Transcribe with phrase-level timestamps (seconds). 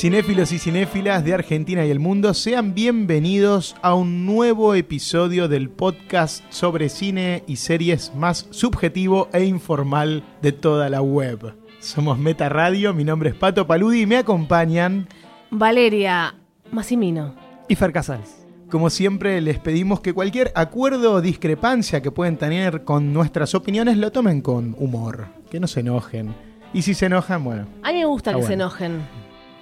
[0.00, 5.68] Cinéfilos y cinéfilas de Argentina y el mundo, sean bienvenidos a un nuevo episodio del
[5.68, 11.54] podcast sobre cine y series más subjetivo e informal de toda la web.
[11.80, 15.06] Somos Meta Radio, mi nombre es Pato Paludi y me acompañan,
[15.50, 16.34] Valeria
[16.72, 17.34] Massimino.
[17.68, 18.46] Y Fer Casals.
[18.70, 23.98] como siempre, les pedimos que cualquier acuerdo o discrepancia que pueden tener con nuestras opiniones
[23.98, 26.34] lo tomen con humor, que no se enojen.
[26.72, 29.02] Y si se enojan, bueno, A mí me gusta que se enojen.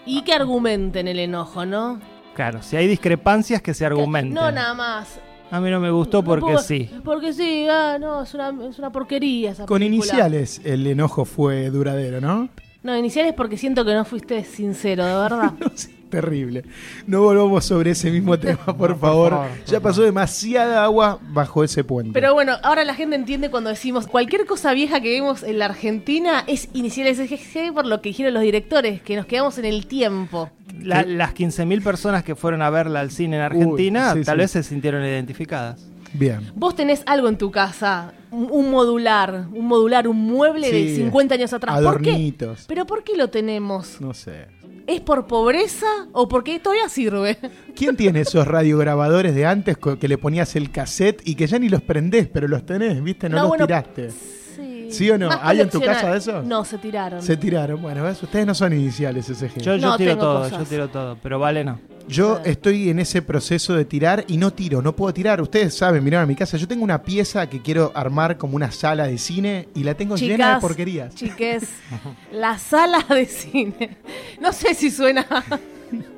[0.08, 2.00] Y que argumenten el enojo, ¿no?
[2.34, 4.34] Claro, si hay discrepancias que se argumenten.
[4.34, 5.20] No, nada más.
[5.50, 6.90] A mí no me gustó porque No, sí.
[7.04, 10.04] Porque sí, ah, no, es una, es una porquería esa con película.
[10.06, 12.48] iniciales el enojo fue duradero, ¿no?
[12.82, 15.52] No, iniciales porque siento que no fuiste sincero, de verdad.
[15.60, 16.64] No sé, terrible.
[17.06, 19.38] No volvamos sobre ese mismo tema, por favor.
[19.66, 22.12] ya pasó demasiada agua bajo ese puente.
[22.12, 25.66] Pero bueno, ahora la gente entiende cuando decimos cualquier cosa vieja que vemos en la
[25.66, 29.86] Argentina es iniciales SGG por lo que dijeron los directores, que nos quedamos en el
[29.86, 30.50] tiempo.
[30.82, 34.40] La- las 15.000 personas que fueron a verla al cine en Argentina sí, tal sí.
[34.40, 35.84] vez se sintieron identificadas.
[36.14, 36.40] Bien.
[36.54, 40.96] Vos tenés algo en tu casa, un, un modular, un modular, un mueble de Sí,
[40.96, 41.74] 50 años atrás.
[41.82, 42.10] ¿Por qué?
[42.10, 42.64] Adornitos.
[42.66, 44.00] ¿Pero por qué lo tenemos?
[44.00, 44.46] No sé.
[44.88, 47.36] ¿Es por pobreza o porque todavía sirve?
[47.76, 51.68] ¿Quién tiene esos radiograbadores de antes que le ponías el cassette y que ya ni
[51.68, 53.28] los prendés, pero los tenés, viste?
[53.28, 54.10] No, No, los bueno, tiraste.
[54.10, 54.88] Sí.
[54.90, 55.28] ¿Sí o no?
[55.28, 56.44] Más ¿Hay en tu casa de esos?
[56.44, 57.22] No, se tiraron.
[57.22, 57.80] Se tiraron.
[57.82, 58.22] Bueno, ¿ves?
[58.22, 59.58] ustedes no son iniciales SG.
[59.60, 60.58] Yo, yo No, tiro tengo todo, cosas.
[60.60, 61.78] yo tiro todo, pero vale no.
[62.08, 65.42] Yo estoy en ese proceso de tirar y no tiro, no puedo tirar.
[65.42, 68.70] Ustedes saben, miraron a mi casa, yo tengo una pieza que quiero armar como una
[68.70, 71.14] sala de cine y la tengo llena de porquerías.
[71.14, 71.68] Chiques,
[72.32, 73.98] la sala de cine.
[74.40, 75.26] No sé si suena.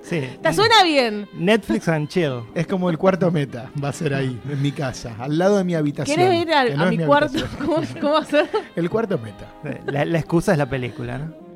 [0.02, 0.22] Sí.
[0.42, 1.28] ¿Te suena bien?
[1.32, 2.42] Netflix and chill.
[2.54, 5.64] Es como el cuarto meta, va a ser ahí, en mi casa, al lado de
[5.64, 6.16] mi habitación.
[6.16, 7.38] ¿Querés ir a, no a mi cuarto?
[7.58, 8.48] ¿Cómo, cómo hacer?
[8.74, 9.52] El cuarto meta.
[9.86, 11.50] La, la excusa es la película, ¿no?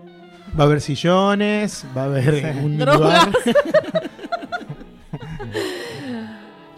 [0.58, 3.28] Va a haber sillones, va a haber un Drogas.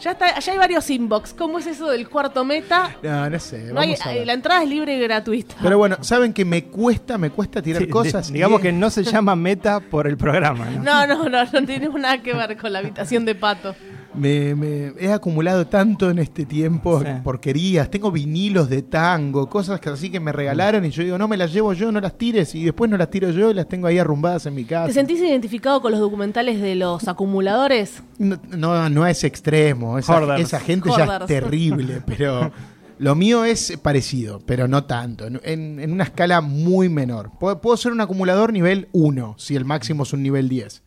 [0.06, 1.34] Ya, está, ya hay varios inbox.
[1.34, 2.94] ¿Cómo es eso del cuarto meta?
[3.02, 4.24] No, no sé, No hay- vamos a ver.
[4.24, 5.56] la entrada es libre y gratuita.
[5.60, 8.28] Pero bueno, saben que me cuesta, me cuesta tirar Sí, cosas.
[8.28, 10.80] di- digamos que no se llama meta por el programa, ¿no?
[10.84, 13.74] No, no, no, no tenemos nada que ver con la habitación de pato.
[14.16, 17.06] Me, me- he acumulado tanto en este tiempo Sí.
[17.22, 17.90] porquerías.
[17.90, 21.36] Tengo vinilos de tango, cosas que así que me regalaron y yo digo, no me
[21.36, 22.54] las llevo yo, no las tires.
[22.54, 24.86] Y después no las tiro yo y las tengo ahí arrumbadas en mi casa.
[24.88, 28.02] ¿Te sentís identificado con los documentales de los acumuladores?
[28.18, 29.98] No, no, no es extremo.
[29.98, 32.50] Esa, gente ya es terrible, pero
[32.98, 35.26] lo mío es parecido, pero no tanto.
[35.26, 37.30] En, en- en una escala muy menor.
[37.38, 40.82] Puedo, puedo ser un acumulador nivel 1, si el máximo es un nivel 10.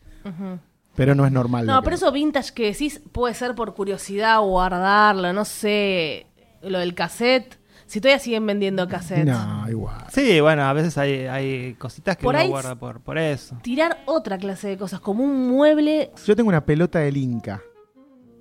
[1.00, 1.64] Pero no es normal.
[1.64, 6.26] No, pero eso vintage que decís puede ser por curiosidad o guardarlo, no sé.
[6.62, 7.58] Lo del cassette.
[7.86, 9.24] Si todavía siguen vendiendo cassettes.
[9.34, 10.04] No, igual.
[10.12, 13.56] Sí, bueno, a veces hay, hay cositas que Por uno ahí- guarda por, por eso.
[13.62, 16.10] Tirar otra clase de cosas, como un mueble.
[16.26, 17.62] Yo tengo una pelota del Inca.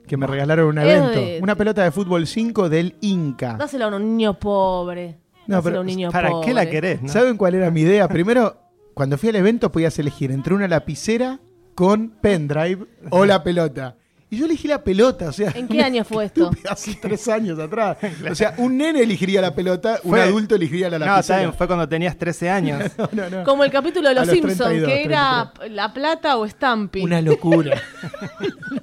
[0.05, 1.19] Que me regalaron en un evento.
[1.21, 3.55] de- Una pelota de fútbol 5 del Inca.
[3.57, 5.17] Dáselo a un niño pobre.
[5.47, 6.47] No, pero a un niño ¿Para pobre.
[6.47, 7.01] qué la querés?
[7.01, 7.07] no?
[7.09, 8.07] ¿Saben cuál era mi idea?
[8.09, 8.57] Primero,
[8.93, 11.39] cuando fui al evento podías elegir entre una lapicera
[11.79, 13.95] con pendrive o la pelota.
[14.31, 15.51] Y yo elegí la pelota, o sea.
[15.55, 16.51] ¿En qué año fue esto?
[16.69, 17.97] Hace tres años atrás.
[18.29, 21.19] O sea, un nene elegiría la pelota, un Fue- adulto elegiría la No, lapicera.
[21.21, 22.91] está bien, fue cuando tenías 13 años.
[22.97, 23.43] No, no, no.
[23.43, 27.01] Como el capítulo de Los los Simpsons, 32, que era La Plata o Stampy.
[27.01, 27.81] Una locura.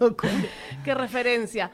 [0.00, 0.32] locura.
[0.84, 1.70] Qué referencia.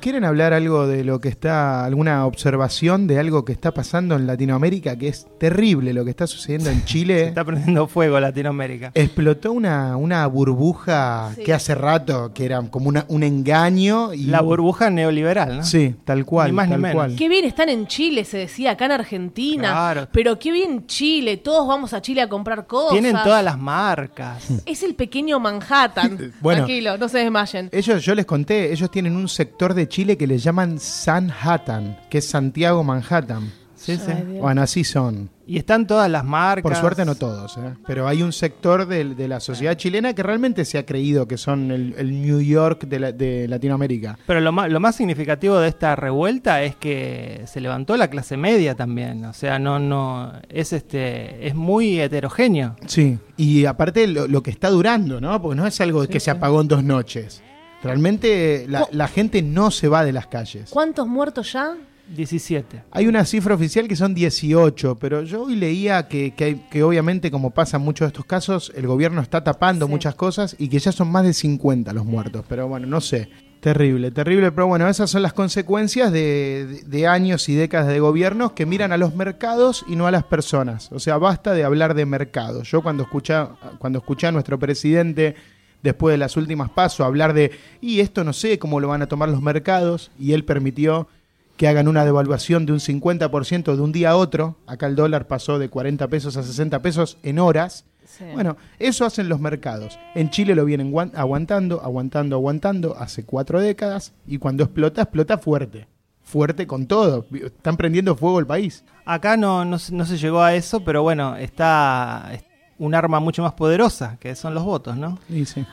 [0.00, 4.26] ¿Quieren hablar algo de lo que está, alguna observación de algo que está pasando en
[4.26, 7.28] Latinoamérica, que es terrible lo que está sucediendo en Se Chile?
[7.28, 8.92] está prendiendo fuego Latinoamérica.
[8.94, 11.42] Explotó una, una burbuja Sí.
[11.44, 14.14] que hace rato, que era como una- un engaño.
[14.14, 15.64] Y, La burbuja neoliberal, ¿no?
[15.64, 16.48] Sí, tal cual.
[16.50, 16.94] Ni más ni menos.
[16.94, 17.16] cual.
[17.16, 19.68] Qué bien están en Chile, se decía, acá en Argentina.
[19.70, 20.08] Claro.
[20.12, 22.92] Pero qué bien Chile, todos vamos a Chile a comprar cosas.
[22.92, 24.48] Tienen todas las marcas.
[24.66, 26.32] Es el pequeño Manhattan.
[26.40, 26.64] Bueno.
[26.64, 27.68] Tranquilo, no se desmayen.
[27.72, 32.18] Ellos, yo les conté, ellos tienen un sector de Chile que les llaman Sanhattan, que
[32.18, 33.52] es Santiago Manhattan.
[33.76, 34.12] Sí, sí.
[34.40, 35.30] Bueno, así son.
[35.46, 36.62] Y están todas las marcas.
[36.62, 37.72] Por suerte no todos, ¿eh?
[37.86, 41.70] pero hay un sector de, la sociedad chilena que realmente se ha creído que son
[41.70, 44.18] el, el New York de, la- de Latinoamérica.
[44.26, 48.36] Pero lo más, lo más significativo de esta revuelta es que se levantó la clase
[48.36, 49.24] media también.
[49.24, 52.76] O sea, no, no, es este, es muy heterogéneo.
[52.86, 55.40] Sí, y aparte lo, lo que está durando, ¿no?
[55.40, 57.42] Porque no es algo que se apagó en dos noches.
[57.82, 60.70] Realmente la, la gente no se va de las calles.
[60.70, 61.74] ¿Cuántos muertos ya?
[62.14, 62.82] 17.
[62.90, 66.82] Hay una cifra oficial que son 18, pero yo hoy leía que, que, hay- que
[66.82, 69.90] obviamente, como pasa en muchos de estos casos, el gobierno está tapando Sí.
[69.92, 72.44] muchas cosas y que ya son más de 50 los muertos.
[72.48, 73.28] Pero bueno, no sé.
[73.60, 74.50] Terrible, terrible.
[74.50, 78.66] Pero bueno, esas son las consecuencias de, de- de años y décadas de gobiernos que
[78.66, 80.90] miran a los mercados y no a las personas.
[80.90, 82.64] O sea, basta de hablar de mercado.
[82.64, 83.34] Yo cuando escuché,
[83.78, 85.36] cuando escuché a nuestro presidente
[85.82, 89.06] después de las últimas pasos hablar de, y esto no sé cómo lo van a
[89.08, 91.08] tomar los mercados, y él permitió
[91.56, 94.56] que hagan una devaluación de un 50% de un día a otro.
[94.66, 97.84] Acá el dólar pasó de 40 pesos a 60 pesos en horas.
[98.06, 98.24] Sí.
[98.32, 99.98] Bueno, eso hacen los mercados.
[100.14, 105.36] En Chile lo vienen guan- aguantando, aguantando, aguantando hace cuatro décadas y cuando explota, explota
[105.38, 105.86] fuerte.
[106.22, 107.26] Fuerte con todo.
[107.32, 108.82] Están prendiendo fuego el país.
[109.04, 112.42] Acá no, no, se- no se llegó a eso, pero bueno, está es
[112.80, 115.18] un arma mucho más poderosa, que son los votos, ¿no?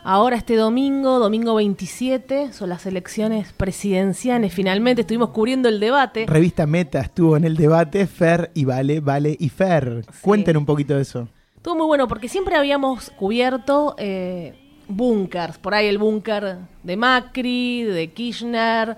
[0.03, 4.53] Ahora este domingo, domingo 27, son las elecciones presidenciales.
[4.53, 6.25] Finalmente estuvimos cubriendo el debate.
[6.27, 10.05] Revista Meta estuvo en el debate Fer y Vale, Vale y Fer.
[10.19, 11.29] Cuenten un poquito de eso.
[11.55, 15.57] Estuvo muy bueno porque siempre habíamos cubierto eh, búnkers.
[15.59, 18.97] Por ahí el búnker de Macri, de Kirchner,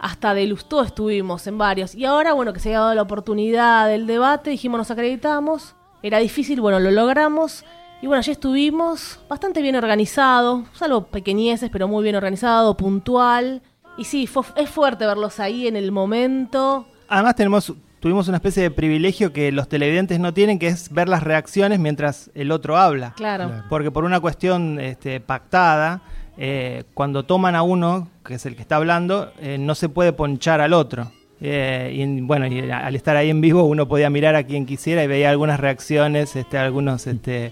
[0.00, 1.94] hasta de Lustó estuvimos en varios.
[1.94, 5.75] Y ahora, bueno, que se ha dado la oportunidad del debate, dijimos nos acreditamos.
[6.02, 7.64] Era difícil, bueno, lo logramos.
[8.02, 13.62] Y bueno, allí estuvimos bastante bien organizado, salvo pequeñeces, pero muy bien organizado, puntual.
[13.96, 16.86] Y sí, fue, es fuerte verlos ahí en el momento.
[17.08, 21.08] Además tenemos, tuvimos una especie de privilegio que los televidentes no tienen, que es ver
[21.08, 23.14] las reacciones mientras el otro habla.
[23.16, 23.46] Claro.
[23.46, 23.64] Claro.
[23.70, 26.02] Porque por una cuestión este, pactada,
[26.36, 30.12] eh, cuando toman a uno, que es el que está hablando, eh, no se puede
[30.12, 31.10] ponchar al otro.
[31.40, 35.04] Eh, y bueno, y al estar ahí en vivo uno podía mirar a quien quisiera
[35.04, 37.46] y veía algunas reacciones, este, algunos este,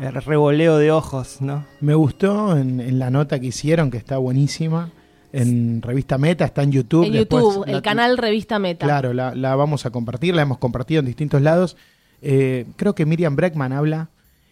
[0.00, 1.64] eh, revoleo de ojos, ¿no?
[1.80, 4.90] Me gustó en, en la nota que hicieron, que está buenísima.
[5.34, 7.06] En Revista Meta, está en YouTube.
[7.06, 8.84] En después YouTube, la- el canal Revista Meta.
[8.84, 11.76] Claro, la, la vamos a compartir, la hemos compartido en distintos lados.
[12.20, 14.10] Eh, creo que Miriam Breckman habla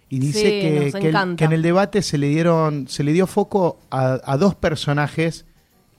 [0.09, 1.37] y dice Sí, que, que el- encanta.
[1.37, 5.45] que en el debate se le dieron, se le dio foco a, a dos personajes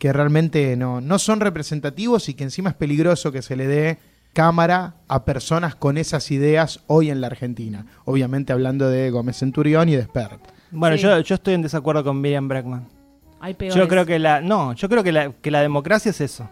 [0.01, 3.99] que realmente no, no son representativos y que encima es peligroso que se le dé
[4.33, 7.85] cámara a personas con esas ideas hoy en la Argentina.
[8.05, 10.41] Obviamente hablando de Gómez Centurión y de Spert.
[10.71, 11.03] Bueno, Sí.
[11.03, 12.87] yo, yo estoy en desacuerdo con Miriam Breckman.
[13.41, 13.55] Hay.
[13.75, 14.41] Yo creo que la.
[14.41, 16.49] No, yo creo que la, que la democracia es eso.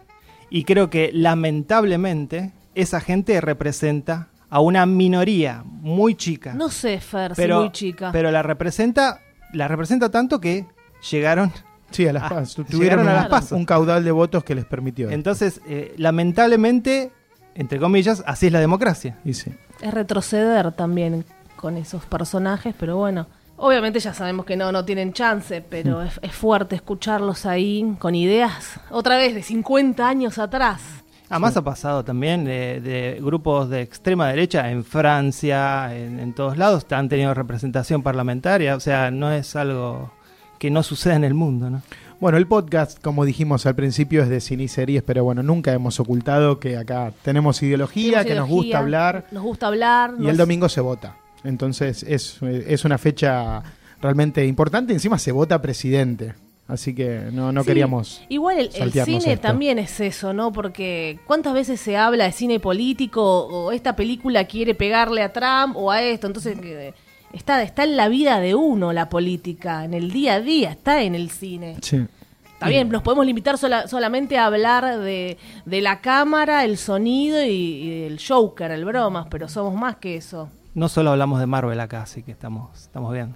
[0.52, 6.54] Y creo que lamentablemente esa gente representa a una minoría muy chica.
[6.54, 8.12] No sé, Fer, si pero, muy chica.
[8.12, 9.22] pero la representa.
[9.54, 10.68] La representa tanto que
[11.10, 11.52] llegaron.
[11.92, 12.64] Sí, a las Ah, PASO.
[12.66, 13.56] Tuvieron a las PASO.
[13.56, 15.10] un caudal de votos que les permitió.
[15.10, 17.12] Entonces, eh, lamentablemente,
[17.56, 19.18] entre comillas, así es la democracia.
[19.26, 19.52] Y sí.
[19.82, 21.26] Es retroceder también
[21.56, 23.28] con esos personajes, pero bueno.
[23.58, 25.66] Obviamente ya sabemos que no, no tienen chance, Mm.
[25.70, 30.82] pero es, es fuerte escucharlos ahí con ideas, otra vez, de 50 años atrás.
[31.30, 36.58] Además ha pasado también de, de grupos de extrema derecha en Francia, en, en todos
[36.58, 40.12] lados, han tenido representación parlamentaria, o sea, no es algo
[40.60, 41.82] que no suceda en el mundo, ¿no?
[42.20, 45.72] Bueno, el podcast, como dijimos al principio, es de cine y series, pero bueno, nunca
[45.74, 50.14] hemos ocultado que acá tenemos ideología, Tenemos que nos gusta hablar Nos gusta hablar.
[50.18, 51.16] y nos- el domingo se vota.
[51.46, 53.64] Entonces es, es una fecha
[54.02, 54.92] realmente importante.
[54.94, 56.34] Encima se vota presidente.
[56.68, 58.22] Así que no, no Sí, queríamos.
[58.30, 59.42] Igual el, cine esto.
[59.42, 60.52] también es eso, ¿no?
[60.52, 65.76] Porque ¿cuántas veces se habla de cine político o esta película quiere pegarle a Trump
[65.78, 66.28] o a esto?
[66.28, 66.94] Entonces que
[67.34, 71.02] está, está en la vida de uno la política, en el día a día, está
[71.02, 71.78] en el cine.
[71.82, 72.06] Sí.
[72.54, 77.42] Está bien, nos podemos limitar sola- solamente a hablar de, de la cámara, el sonido
[77.44, 80.50] y, y el Joker, el bromas, pero somos más que eso.
[80.76, 83.34] No solo hablamos de Marvel acá, así que estamos, estamos bien.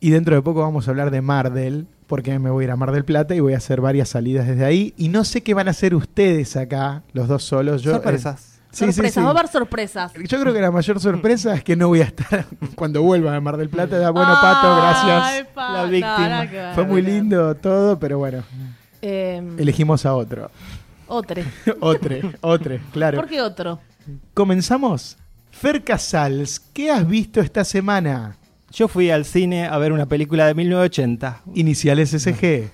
[0.00, 2.76] Y dentro de poco vamos a hablar de Mardel, porque me voy a ir a
[2.76, 4.92] Mar del Plata y voy a hacer varias salidas desde ahí.
[4.96, 7.82] Y no sé qué van a hacer ustedes acá, los dos solos.
[7.82, 8.55] Yo, Sorpresas.
[8.55, 9.20] eh, sí, sorpresas, sí.
[9.20, 10.12] va a haber sorpresas.
[10.14, 13.40] Yo creo que la mayor sorpresa es que no voy a estar cuando vuelva a
[13.40, 13.98] Mar del Plata.
[13.98, 15.22] Da, Bueno, Pato, gracias.
[15.24, 16.72] Ay, pa- La víctima.
[16.74, 18.42] Fue muy lindo todo, pero bueno,
[19.02, 20.50] Eh, elegimos a otro.
[21.08, 21.42] otro.
[21.80, 23.18] Otro, otro, claro.
[23.18, 23.78] ¿Por qué otro?
[24.34, 25.16] ¿Comenzamos?
[25.50, 28.36] Fer Casals, ¿qué has visto esta semana?
[28.76, 31.40] Yo fui al cine a ver una película de 1980.
[31.54, 32.68] Iniciales SG.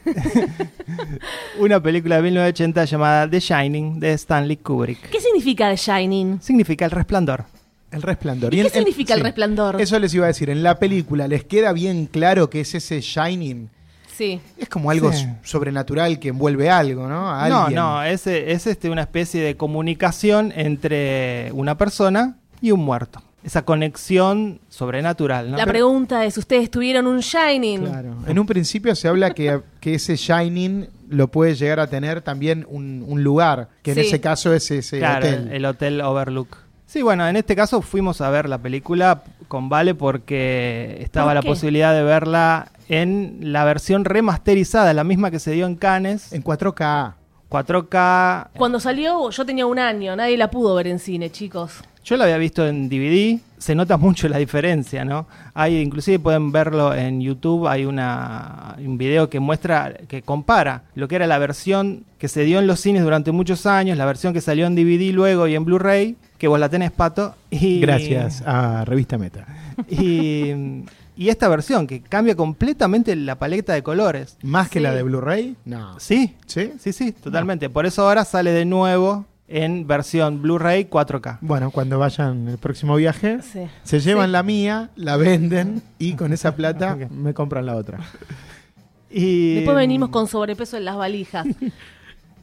[1.60, 5.10] Una película de 1980 llamada The Shining de Stanley Kubrick.
[5.10, 6.40] ¿Qué significa The Shining?
[6.42, 7.44] Significa el resplandor.
[7.92, 8.52] El resplandor.
[8.52, 9.24] ¿Y en- qué significa el sí.
[9.24, 9.80] resplandor?
[9.80, 10.50] Eso les iba a decir.
[10.50, 13.68] En la película les queda bien claro que es ese shining.
[14.12, 14.40] Sí.
[14.58, 15.26] Es como algo Sí.
[15.44, 17.30] sobrenatural que envuelve algo, ¿no?
[17.30, 22.80] A No, no, es, es este, una especie de comunicación entre una persona y un
[22.80, 23.22] muerto.
[23.44, 25.56] Esa conexión sobrenatural, ¿no?
[25.56, 27.80] La pregunta es, ¿ustedes tuvieron un Shining?
[27.86, 28.14] Claro.
[28.26, 32.64] En un principio se habla que, que ese shining lo puede llegar a tener también
[32.68, 35.48] un, un lugar, que en ese caso es ese Claro, hotel.
[35.52, 36.56] el Hotel Overlook.
[36.86, 41.34] Sí, bueno, en este caso fuimos a ver la película con Vale porque estaba ¿Por
[41.36, 46.32] la posibilidad de verla en la versión remasterizada, la misma que se dio en Cannes,
[46.32, 47.14] En 4K.
[47.50, 48.48] 4K.
[48.56, 51.82] Cuando salió, yo tenía un año, nadie la pudo ver en cine, chicos.
[52.04, 55.26] Yo la había visto en DVD, se nota mucho la diferencia, ¿no?
[55.54, 61.06] Hay, inclusive pueden verlo en YouTube, hay una, un video que muestra, que compara lo
[61.06, 64.32] que era la versión que se dio en los cines durante muchos años, la versión
[64.32, 67.36] que salió en DVD luego y en Blu-ray, que vos la tenés, Pato.
[67.50, 69.46] Y, Gracias a Revista Meta.
[69.88, 70.84] Y,
[71.16, 74.36] y esta versión, que cambia completamente la paleta de colores.
[74.42, 75.56] ¿Más que la de Blu-ray?
[75.64, 75.98] No.
[75.98, 76.72] Sí, ¿Sí?
[76.78, 77.70] sí, sí, totalmente.
[77.70, 81.38] Por eso ahora sale de nuevo en versión Blu-ray 4K.
[81.42, 83.60] Bueno, cuando vayan el próximo viaje, Sí.
[83.82, 84.32] se llevan Sí.
[84.32, 87.98] la mía, la venden y con esa plata me compran la otra.
[89.14, 91.46] Y Después venimos con sobrepeso en las valijas.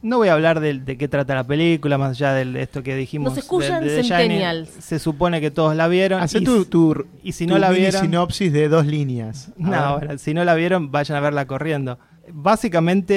[0.02, 2.96] No voy a hablar de, de qué trata la película, más allá de, esto que
[2.96, 3.32] dijimos.
[3.34, 4.70] Nos escuchan de- de The centennials.
[4.70, 6.22] Se supone que todos la vieron.
[6.22, 9.52] Hacé y tu, tu, y si tu no la vieron- sinopsis de dos líneas.
[9.58, 11.98] No, bueno, si no la vieron, vayan a verla corriendo.
[12.32, 13.14] Básicamente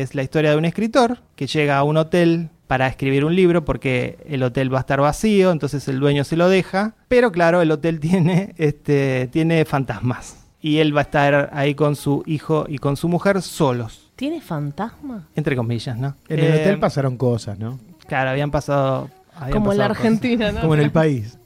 [0.00, 3.34] eh, es la historia de un escritor que llega a un hotel para escribir un
[3.36, 7.30] libro porque el hotel va a estar vacío, entonces el dueño se lo deja, pero
[7.32, 12.22] claro, el hotel tiene, este, tiene fantasmas y él va a estar ahí con su
[12.26, 15.28] hijo y con su mujer solos, ¿Tiene fantasma?
[15.36, 16.16] entre comillas, ¿no?
[16.28, 17.78] En el Eh, hotel pasaron cosas, ¿no?
[18.06, 19.10] Claro, habían pasado...
[19.36, 20.04] habían Como en la pasado cosas.
[20.06, 20.60] Argentina, ¿no?
[20.62, 21.38] Como en el país.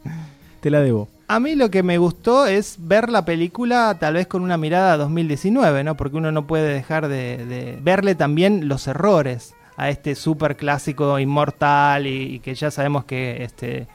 [0.60, 1.08] Te la debo.
[1.26, 4.92] A mí lo que me gustó es ver la película tal vez con una mirada
[4.92, 5.96] a 2019, ¿no?
[5.96, 11.18] Porque uno no puede dejar de, de verle también los errores a este super clásico
[11.18, 13.86] inmortal y, y que ya sabemos que este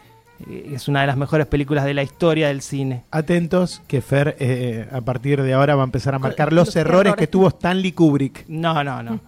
[0.74, 3.04] es una de las mejores películas de la historia del cine.
[3.12, 6.76] Atentos que Fer eh, a partir de ahora va a empezar a marcar los, los
[6.76, 7.16] errores, errores.
[7.16, 8.46] que tuvo Stanley Kubrick.
[8.48, 9.20] No, no, no.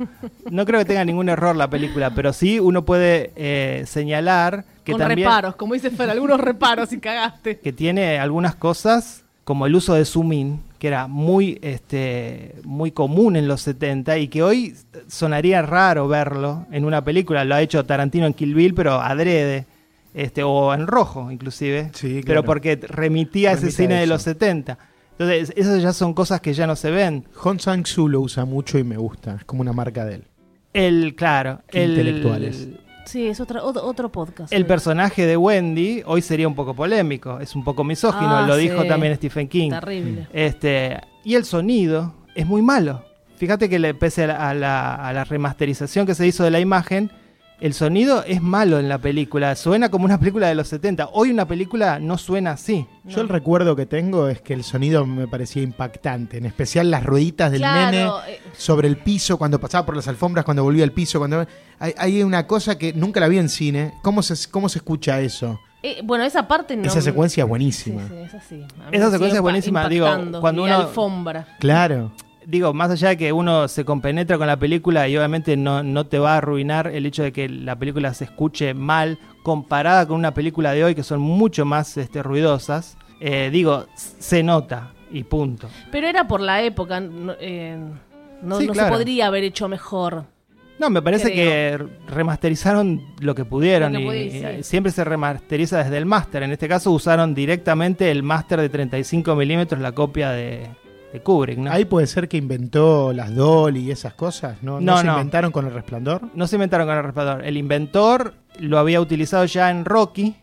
[0.52, 4.92] No creo que tenga ningún error la película, pero sí uno puede eh, señalar que
[4.94, 7.60] Con también reparos, como dice Fer, algunos reparos y cagaste.
[7.60, 12.92] que tiene algunas cosas como el uso de zoom in, que era muy este muy
[12.92, 14.76] común en los 70 y que hoy
[15.08, 19.66] sonaría raro verlo en una película, lo ha hecho Tarantino en Kill Bill, pero adrede.
[20.14, 21.92] Este, o en rojo, inclusive.
[21.94, 22.44] Sí, Pero claro.
[22.44, 24.76] porque remitía a ese a cine de los 70.
[25.12, 27.26] Entonces, esas ya son cosas que ya no se ven.
[27.36, 29.36] Hong Sang-soo lo usa mucho y me gusta.
[29.36, 30.24] Es como una marca de él.
[30.74, 32.68] El, claro, Qué el, intelectuales.
[33.08, 34.52] Sí, es otro, podcast.
[34.54, 38.56] El personaje de Wendy hoy sería un poco polémico, es un poco misógino, Ah, lo
[38.58, 39.72] dijo también Stephen King.
[39.72, 40.28] Terrible.
[40.34, 43.04] Este, y el sonido es muy malo.
[43.38, 46.52] Fíjate que le, pese a la, a la- a la remasterización que se hizo de
[46.52, 47.12] la imagen,
[47.60, 49.56] el sonido es malo en la película.
[49.56, 51.10] Suena como una película de los 70.
[51.14, 52.86] Hoy una película no suena así.
[53.06, 57.04] Yo el recuerdo que tengo es que el sonido me parecía impactante, en especial las
[57.04, 58.40] rueditas del Claro, nene eh.
[58.56, 61.18] sobre el piso, cuando pasaba por las alfombras, cuando volvía al piso.
[61.20, 61.46] cuando
[61.80, 63.94] Hay, hay una cosa que nunca la vi en cine.
[64.04, 65.60] ¿Cómo se, cómo se escucha eso?
[65.84, 66.84] Eh, bueno, esa parte no.
[66.84, 68.08] Esa secuencia es buenísima.
[68.08, 68.64] sí, esa sí.
[68.92, 70.08] Secuencia es buenísima, digo,
[70.42, 71.48] cuando Y uno- alfombra.
[71.60, 72.12] Claro.
[72.50, 76.06] Digo, más allá de que uno se compenetra con la película y obviamente no, no
[76.08, 80.16] te va a arruinar el hecho de que la película se escuche mal comparada con
[80.16, 85.24] una película de hoy que son mucho más este, ruidosas, eh, digo, se nota y
[85.24, 85.68] punto.
[85.92, 87.02] Pero era por la época.
[87.02, 87.78] No, eh,
[88.42, 88.88] no- Sí, no claro.
[88.88, 90.24] se podría haber hecho mejor.
[90.80, 91.80] No, me parece Creo.
[91.80, 94.46] que remasterizaron lo que pudieron Lo que y, sí.
[94.60, 96.44] y siempre se remasteriza desde el máster.
[96.44, 100.68] En este caso usaron directamente el máster de 35 milímetros, la copia de,
[101.14, 101.72] de Kubrick, ¿no?
[101.72, 104.80] Ahí puede ser que inventó las Dolly y esas cosas, ¿no?
[104.82, 105.14] ¿No, No, se no.
[105.14, 106.22] inventaron con el resplandor?
[106.34, 107.46] No se inventaron con el resplandor.
[107.46, 110.36] El inventor lo había utilizado ya en Rocky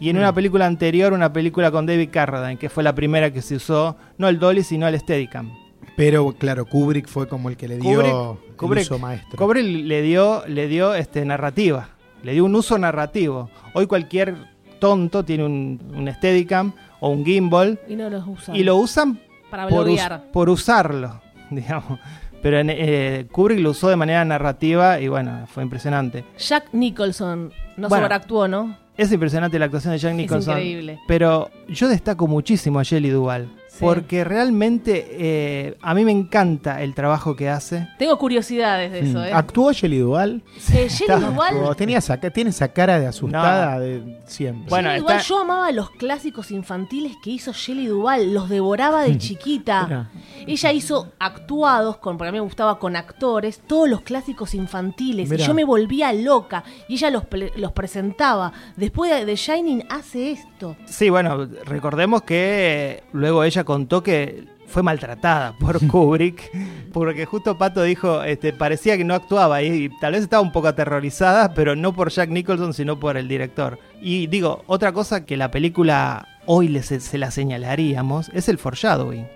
[0.00, 3.42] y en una película anterior, una película con David Carradine, que fue la primera que
[3.42, 5.52] se usó, no el Dolly, sino el Steadicam.
[5.96, 9.36] Pero claro, Kubrick fue como el que le dio Kubrick- el Kubrick- uso maestro.
[9.36, 11.90] Kubrick le dio, le dio este, narrativa,
[12.22, 13.50] le dio un uso narrativo.
[13.74, 14.34] Hoy cualquier
[14.78, 18.56] tonto tiene un, un Steadicam o un gimbal Y no los usan.
[18.56, 20.00] y lo usan para por, us-
[20.32, 21.98] por usarlo, digamos.
[22.42, 26.24] Pero eh, Kubrick lo usó de manera narrativa y bueno, fue impresionante.
[26.38, 28.04] Jack Nicholson no Bueno.
[28.04, 28.76] sobreactuó, ¿no?
[28.96, 30.52] Es impresionante la actuación de Jack Nicholson.
[30.54, 30.98] increíble.
[31.06, 33.48] Pero yo destaco muchísimo a Shelley Duvall.
[33.78, 37.88] Porque realmente eh, a mí me encanta el trabajo que hace.
[37.98, 39.24] Tengo curiosidades de eso, Mm.
[39.24, 39.32] ¿eh?
[39.32, 40.42] ¿Actuó Shelley Duvall?
[40.72, 40.88] Eh.
[41.76, 44.68] Tenía esa, tiene esa cara de asustada de siempre.
[44.68, 49.84] Bueno, yo amaba los clásicos infantiles que hizo Shelley Duvall, los devoraba de chiquita.
[49.86, 50.10] Mira.
[50.46, 55.30] Ella hizo actuados, con, porque a mí me gustaba con actores, todos los clásicos infantiles.
[55.30, 57.24] Y yo me volvía loca y ella los,
[57.56, 58.52] los presentaba.
[58.76, 60.76] Después de, de Shining hace esto.
[60.86, 66.50] Sí, bueno, recordemos que luego ella contó que fue maltratada por Kubrick,
[66.92, 70.66] porque justo Pato dijo, este, parecía que no actuaba y, tal vez estaba un poco
[70.66, 73.78] aterrorizada, pero no por Jack Nicholson, sino por el director.
[74.02, 79.28] Y digo, otra cosa que la película hoy se la señalaríamos es el foreshadowing.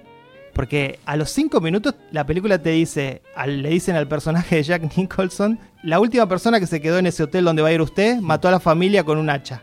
[0.52, 4.62] Porque a los cinco minutos la película te dice, al- le dicen al personaje de
[4.64, 7.80] Jack Nicholson, la última persona que se quedó en ese hotel donde va a ir
[7.80, 9.62] usted mató a la familia con un hacha.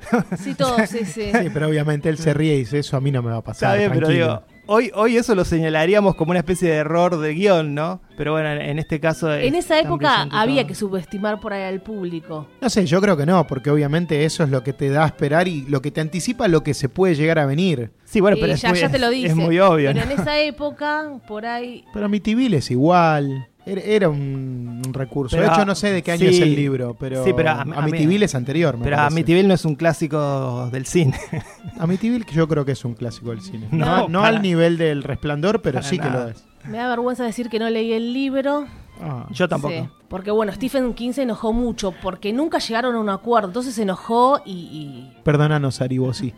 [0.38, 1.30] Sí, todo, sí, sí.
[1.32, 3.44] Sí, pero obviamente él se ríe y dice, eso a mí no me va a
[3.44, 3.70] pasar.
[3.70, 4.26] Está bien, pero tranquilo".
[4.26, 8.00] digo, hoy, hoy eso lo señalaríamos como una especie de error de guion, ¿no?
[8.16, 9.32] Pero bueno, en este caso...
[9.32, 10.68] es En esa época había todo.
[10.68, 12.48] que subestimar por ahí al público.
[12.60, 15.06] No sé, yo creo que no, porque obviamente eso es lo que te da a
[15.06, 17.92] esperar y lo que te anticipa lo que se puede llegar a venir.
[18.04, 19.28] Sí, bueno, Eh, pero es, ya, muy, ya te lo dice.
[19.28, 20.12] es muy obvio, Pero ¿no?
[20.12, 21.84] en esa época, por ahí.
[21.92, 23.46] Pero Amityville es igual.
[23.66, 25.36] Era, un, un recurso.
[25.36, 27.50] Pero, de hecho, no sé de qué año sí, es el libro, pero sí, pero
[27.50, 28.76] a- a mí- Amityville es anterior.
[28.76, 29.14] me Pero parece.
[29.14, 31.14] Amityville no es un clásico del cine.
[31.78, 33.68] Amityville que yo creo que es un clásico del cine.
[33.70, 36.44] No, No, no para- al nivel del resplandor, pero sí que lo es.
[36.64, 38.66] Me da vergüenza decir que no leí el libro.
[39.02, 39.26] Ah.
[39.30, 39.72] Yo tampoco.
[39.72, 43.48] Sí, porque bueno, Stephen King se enojó mucho porque nunca llegaron a un acuerdo.
[43.48, 44.52] Entonces se enojó y.
[44.52, 46.34] y- Perdónanos, Aribo, sí.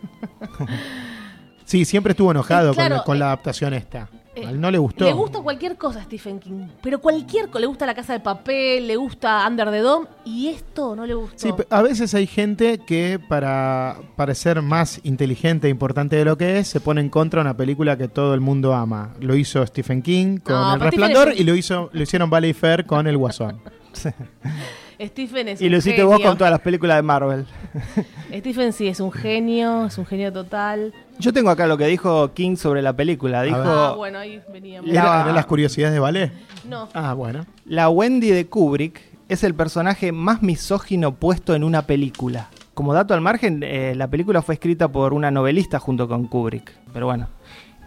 [1.65, 4.09] sí, siempre estuvo enojado claro, con, la, con eh, la adaptación esta.
[4.35, 5.05] Eh, no le gustó.
[5.05, 6.67] Le gusta cualquier cosa a Stephen King.
[6.83, 7.61] Pero cualquier cosa.
[7.61, 10.07] Le gusta La Casa de Papel, le gusta Under the Dome.
[10.25, 11.37] Y esto no le gustó.
[11.39, 16.59] Sí, a veces hay gente que para parecer más inteligente e importante de lo que
[16.59, 19.15] es, se pone en contra de una película que todo el mundo ama.
[19.21, 22.53] Lo hizo Stephen King con No, El Resplandor Stephen- y lo hizo lo hicieron Valley
[22.55, 23.61] Fair con El Guasón.
[25.09, 26.11] Stephen es Y un lo hiciste genio.
[26.11, 27.47] vos con todas las películas de Marvel.
[28.35, 30.93] Stephen sí es un genio, es un genio total.
[31.19, 33.43] Yo tengo acá lo que dijo King sobre la película.
[33.43, 34.91] Dijo, Ah, bueno, ahí veníamos.
[34.91, 36.33] La- ¿Era, eran las curiosidades de Ballet?
[36.69, 36.89] No.
[36.95, 37.45] Ah, bueno.
[37.67, 42.49] la Wendy de Kubrick es el personaje más misógino puesto en una película.
[42.75, 46.73] Como dato al margen, eh, la película fue escrita por una novelista junto con Kubrick.
[46.93, 47.29] Pero bueno.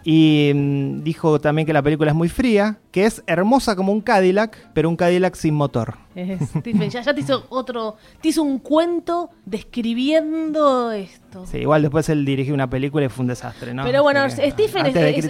[0.04, 4.00] Y mm, dijo también que la película es muy fría, que es hermosa como un
[4.00, 5.94] Cadillac, pero un Cadillac sin motor.
[6.16, 11.44] Es Stephen, ya, ya te hizo otro, te hizo un cuento describiendo esto.
[11.46, 13.84] Sí, igual después él dirigió una película y fue un desastre, ¿no?
[13.84, 15.24] Pero bueno, Stephen es,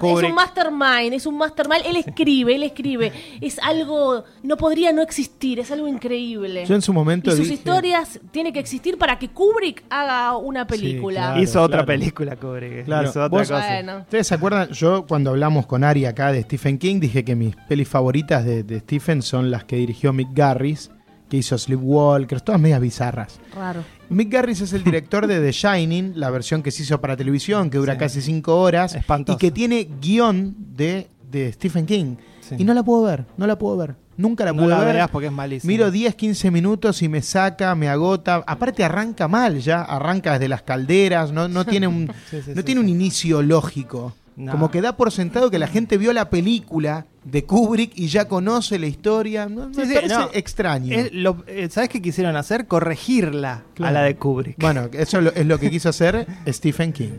[0.00, 1.82] un, es mastermind, es un mastermind.
[1.86, 3.12] Él escribe, él escribe.
[3.40, 6.64] Es algo, no podría no existir, es algo increíble.
[6.66, 10.36] Yo en su momento y sus dije- historias tienen que existir para que Kubrick haga
[10.36, 11.20] una película.
[11.20, 11.40] claro.
[11.42, 12.84] hizo otra película, Kubrick.
[12.84, 13.66] Claro, Hizo otra vos- cosa.
[13.68, 13.98] Bueno.
[14.00, 14.68] ¿Ustedes se acuerdan?
[14.70, 18.64] Yo cuando hablamos con Ari acá de Stephen King dije que mis pelis favoritas de,
[18.64, 20.90] de Stephen son las que dirigió Mick Garris,
[21.28, 23.40] que hizo Sleepwalkers, todas medias bizarras.
[23.54, 23.84] Raro.
[24.10, 27.70] Mick Garris es el director de The Shining, la versión que se hizo para televisión,
[27.70, 27.98] que dura Sí.
[27.98, 29.36] casi cinco horas, Espantoso.
[29.36, 32.16] y que tiene guion de, de Stephen King.
[32.40, 32.56] Sí.
[32.58, 33.94] Y no la puedo ver, no la puedo ver.
[34.18, 34.94] Nunca la No pude la ver.
[34.96, 35.68] veas porque es malísima.
[35.68, 38.44] Miro 10, 15 minutos y me saca, me agota.
[38.46, 42.56] Aparte arranca mal ya, arranca desde las calderas, no, no tiene un, Sí, sí, no
[42.60, 42.84] sí, tiene sí.
[42.84, 44.12] un inicio lógico.
[44.34, 44.50] No.
[44.52, 48.28] Como que da por sentado que la gente vio la película de Kubrick y ya
[48.28, 49.46] conoce la historia.
[49.46, 50.30] No, me Sí, sí, parece no.
[50.32, 50.94] extraño.
[50.96, 52.66] Es lo- eh, ¿Sabes qué quisieron hacer?
[52.66, 53.90] Corregirla Claro.
[53.90, 54.56] a la de Kubrick.
[54.58, 57.10] Bueno, eso es lo, es lo que quiso hacer Stephen King.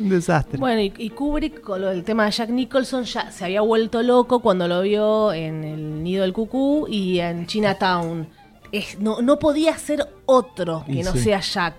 [0.00, 0.58] un desastre.
[0.58, 4.02] Bueno, y, y Kubrick, con lo del tema de Jack Nicholson, ya se había vuelto
[4.02, 8.26] loco cuando lo vio en El Nido del Cucú y en Chinatown.
[8.72, 11.18] Es, no, no podía ser otro que Y no sí.
[11.20, 11.74] sea Jack.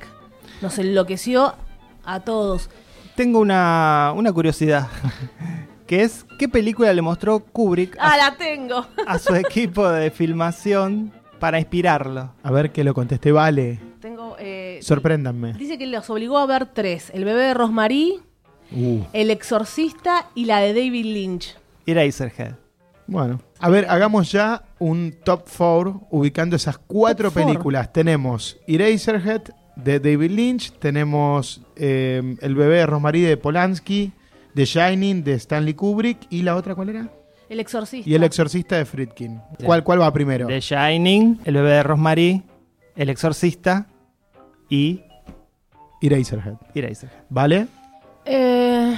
[0.62, 1.56] Nos enloqueció
[2.06, 2.70] a todos.
[3.16, 4.88] Tengo una, una curiosidad.
[5.88, 8.86] que es, ¿qué película le mostró Kubrick a, ¡Ah, la tengo!
[9.08, 12.34] a su equipo de filmación para inspirarlo?
[12.44, 13.80] A ver que lo contesté, vale.
[14.02, 15.54] tengo eh, Sorpréndanme.
[15.54, 17.10] Dice que los obligó a ver tres.
[17.14, 18.20] El bebé de Rosemary,
[18.72, 21.56] Uh, El exorcista y la de David Lynch.
[21.86, 22.56] Eraserhead.
[23.06, 27.46] bueno, a ver, hagamos ya un top 4 ubicando esas cuatro Top four.
[27.46, 27.94] películas.
[27.94, 29.44] Tenemos Eraserhead
[29.76, 34.12] de David Lynch, tenemos eh, El bebé de Rosemary de Polanski,
[34.54, 37.10] The Shining de Stanley Kubrick y la otra, ¿cuál era?
[37.50, 38.10] El exorcista.
[38.10, 39.40] Y El exorcista de Friedkin.
[39.64, 40.48] ¿Cuál, cuál va primero?
[40.48, 42.44] The Shining, El bebé de Rosemary,
[42.96, 43.88] El exorcista
[44.70, 45.02] y
[46.02, 46.56] Eraserhead.
[46.74, 47.24] Eraserhead.
[47.30, 47.68] ¿Vale?
[48.26, 48.96] Eh,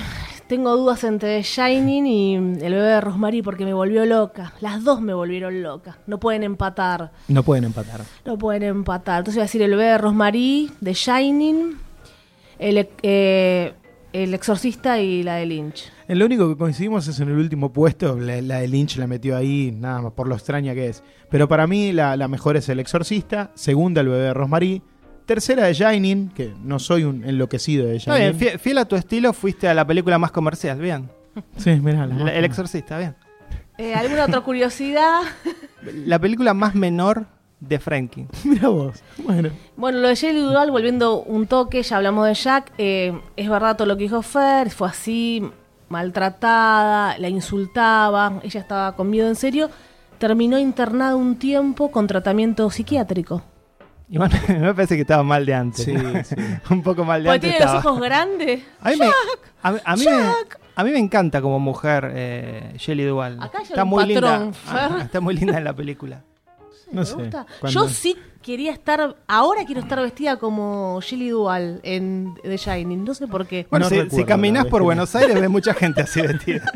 [0.47, 4.53] tengo dudas entre Shining y El bebé de Rosemary porque me volvió loca.
[4.61, 5.97] Las dos me volvieron loca.
[6.07, 7.11] No pueden empatar.
[7.27, 8.01] No pueden empatar.
[8.25, 9.19] No pueden empatar.
[9.19, 11.77] Entonces voy a decir El bebé de Rosemary, The Shining,
[12.59, 13.73] el, eh,
[14.13, 15.91] El Exorcista y la de Lynch.
[16.07, 19.07] En lo único que coincidimos es en el último puesto, la, la de Lynch la
[19.07, 21.03] metió ahí, nada más por lo extraña que es.
[21.29, 24.81] Pero para mí la, la mejor es El Exorcista, segunda El bebé de Rosemary,
[25.27, 28.39] tercera de Shining, que no soy un enloquecido de Está bien, Shining.
[28.39, 31.09] fiel, fiel a tu estilo, fuiste a la película más comercial, bien.
[31.57, 33.15] Sí, mirá, la El Exorcista, bien.
[33.77, 35.21] Eh, ¿Alguna otra curiosidad?
[35.93, 37.27] La película más menor
[37.59, 38.25] de Frankie.
[38.43, 39.03] Mirá vos.
[39.19, 42.71] Bueno, Bueno, lo de Shelley Duvall, volviendo un toque, ya hablamos de Jack.
[42.79, 45.43] eh, es verdad todo lo que dijo Fer, fue así,
[45.89, 49.69] maltratada, la insultaba, ella estaba con miedo en serio.
[50.17, 53.43] Terminó internada un tiempo con tratamiento psiquiátrico.
[54.09, 55.83] Bueno, me parece que estaba mal de antes.
[55.85, 56.23] Sí, ¿no?
[56.23, 56.35] sí.
[56.69, 57.57] un poco mal de Porque antes.
[57.59, 58.63] tiene los ojos grandes.
[58.81, 59.05] A mí, me,
[59.63, 60.11] a, mí- a mí me,
[60.75, 63.41] a mí me encanta como mujer eh, Shelley Duvall.
[63.41, 64.57] Acá está muy patrón, linda.
[64.67, 66.23] Ah, está muy linda en la película.
[66.91, 67.15] no sé.
[67.15, 67.45] gusta.
[67.67, 73.13] Yo sí quería estar, ahora quiero estar vestida como Shelley Duvall en The Shining, no
[73.13, 73.67] sé por qué.
[73.69, 74.83] Bueno, No si, si caminás por.
[74.83, 76.71] Buenos Aires ves mucha gente así vestida.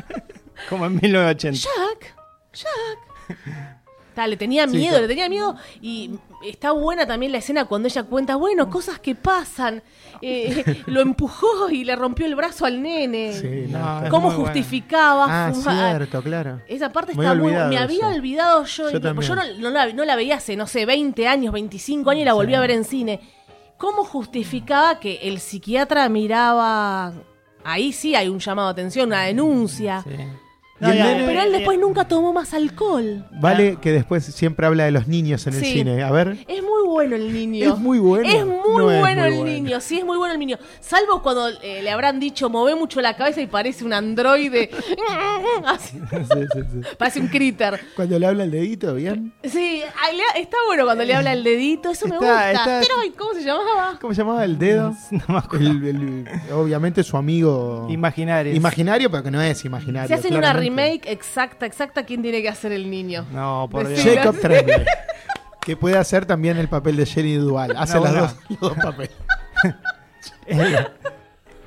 [0.68, 1.60] como en 1980.
[1.60, 2.16] Jack,
[2.54, 3.78] Jack.
[4.14, 6.12] Ta, le tenía Sí, miedo, le tenía miedo y
[6.46, 9.82] está buena también la escena cuando ella cuenta, bueno, cosas que pasan.
[10.22, 13.34] Eh, lo empujó y le rompió el brazo al nene.
[13.34, 15.98] Sí, no, ¿Cómo justificaba Ah, fumar?
[15.98, 16.62] cierto, claro.
[16.68, 17.84] Esa parte está muy Me eso.
[17.84, 18.90] había olvidado yo.
[18.90, 22.22] Yo y- yo no, la, no la veía hace, no sé, 20 años, 25 años
[22.24, 23.22] y la volví a ver en cine.
[23.78, 27.14] ¿Cómo justificaba que el psiquiatra miraba...
[27.64, 30.02] Ahí sí hay un llamado de atención, una denuncia.
[30.04, 30.10] Sí.
[30.82, 33.26] Y el ya, nene- Pero él después nunca tomó más alcohol.
[33.40, 35.74] Vale que después siempre habla de los niños en el Sí.
[35.74, 36.02] cine.
[36.04, 36.38] A ver.
[36.48, 37.74] Es muy bueno el niño.
[37.74, 38.28] Es muy bueno.
[38.28, 39.52] Es muy No es bueno muy el bueno.
[39.52, 40.58] niño, sí, es muy bueno el niño.
[40.80, 44.70] Salvo cuando eh, le habrán dicho, move mucho la cabeza y parece un androide.
[45.66, 46.18] Así, Sí,
[46.54, 46.82] sí, sí.
[46.98, 47.80] parece un critter.
[47.96, 49.34] Cuando le habla el dedito, ¿bien?
[49.44, 52.52] Sí, ahí le- está bueno cuando le habla el dedito, eso me gusta.
[52.52, 53.98] está- Pero, ¿cómo se llamaba?
[54.00, 54.96] ¿Cómo se llamaba el dedo?
[55.12, 55.68] No me acuerdo.
[55.70, 58.56] El- el- obviamente su amigo Imaginarios.
[58.56, 60.08] imaginario, pero que no es imaginario.
[60.08, 60.71] Si hacen una claramente.
[60.78, 63.26] Remake exacta, exacta, ¿quién tiene que hacer el niño?
[63.32, 64.02] No, por Dios.
[64.04, 64.86] Jacob Tremblay.
[65.62, 67.76] que puede hacer también el papel de Jenny Duval.
[67.78, 68.22] Hace No, las no.
[68.22, 69.12] dos, los dos papeles.
[70.48, 70.88] El,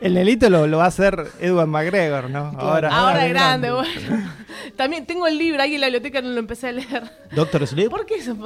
[0.01, 2.53] el nelito lo, lo va a hacer Edward McGregor, ¿no?
[2.59, 3.73] Ahora, Ahora de es grande, grande.
[3.73, 4.33] bueno.
[4.77, 7.11] También tengo el libro ahí en la biblioteca, no lo empecé a leer.
[7.33, 7.89] Doctor Sleep.
[7.91, 8.37] ¿Por qué eso?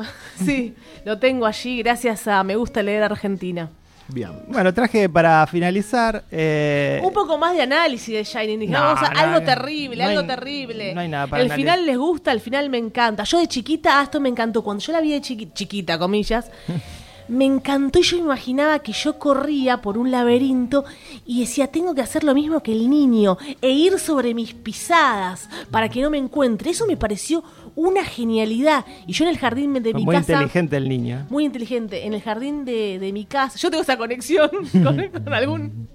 [0.44, 3.71] Sí, lo tengo allí gracias a Me gusta leer Argentina.
[4.11, 4.31] Bien.
[4.49, 6.25] Bueno, traje para finalizar.
[6.31, 8.61] eh, Un poco más de análisis de Shining.
[8.61, 10.94] Dije, No, vamos a no, algo no, terrible, no hay- algo terrible.
[10.94, 11.75] no hay nada para El analizar.
[11.75, 13.25] final les gusta, el final me encanta.
[13.25, 14.62] Yo de chiquita, ah, esto me encantó.
[14.64, 16.51] Cuando yo la vi de chiqui- chiquita, comillas,
[17.29, 20.87] me encantó y yo imaginaba que yo corría por un laberinto
[21.27, 25.51] y decía, tengo que hacer lo mismo que el niño e ir sobre mis pisadas
[25.71, 26.71] para que no me encuentre.
[26.71, 27.44] Eso me pareció
[27.78, 28.84] una genialidad.
[29.06, 30.32] Y yo en el jardín de mi muy casa...
[30.32, 31.26] inteligente el niño.
[31.30, 32.06] Muy inteligente.
[32.06, 33.56] En el jardín de, de mi casa.
[33.56, 35.88] Yo tengo esa conexión con, con algún.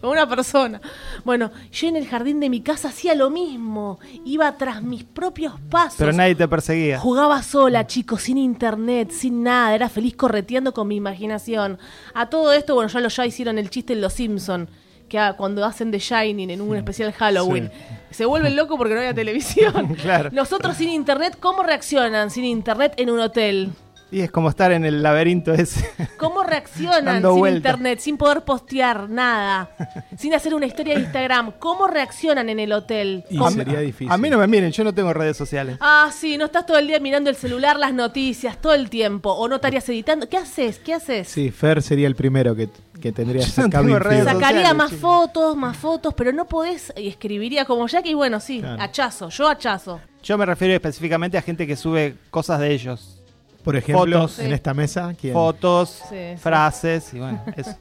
[0.00, 0.80] con una persona.
[1.24, 3.98] Bueno, yo en el jardín de mi casa hacía lo mismo.
[4.24, 5.98] Iba tras mis propios pasos.
[5.98, 7.00] Pero nadie te perseguía.
[7.00, 9.74] Jugaba sola, chicos, sin internet, sin nada.
[9.74, 11.78] Era feliz correteando con mi imaginación.
[12.14, 14.68] A todo esto, bueno, ya lo ya hicieron el chiste en Los Simpson
[15.08, 17.70] que ah, cuando hacen The Shining en un especial Halloween.
[18.10, 19.94] Se vuelven locos porque no había televisión.
[20.02, 20.30] Claro.
[20.32, 23.70] Nosotros sin internet, ¿cómo reaccionan sin internet en un hotel?
[24.08, 25.84] Y es como estar en el laberinto ese.
[26.16, 29.68] ¿Cómo reaccionan sin internet, sin poder postear nada,
[30.16, 31.52] sin hacer una historia de Instagram?
[31.58, 33.24] ¿Cómo reaccionan en el hotel?
[33.28, 34.12] Y ¿Cómo- sería difícil.
[34.12, 35.76] A mí no me miren, yo no tengo redes sociales.
[35.80, 39.32] Ah, sí, no estás todo el día mirando el celular, las noticias, todo el tiempo,
[39.32, 40.28] o no estarías editando.
[40.28, 40.78] ¿Qué haces?
[40.78, 41.26] ¿Qué haces?
[41.28, 42.68] Sí, Fer sería el primero que,
[43.00, 44.34] que tendría Yo ese no cabin tengo redes fever.
[44.34, 48.40] Sacaría sociales, más fotos, más fotos, pero no podés y escribiría como Jack y bueno,
[48.40, 48.82] sí, Claro.
[48.82, 50.00] hachazo, yo hachazo.
[50.22, 53.20] Yo me refiero específicamente a gente que sube cosas de ellos.
[53.64, 54.38] Por ejemplo, Fotos.
[54.38, 54.52] en Sí.
[54.54, 55.32] esta mesa, ¿quién?
[55.34, 56.36] Fotos, Sí, sí.
[56.38, 57.76] frases y bueno, eso.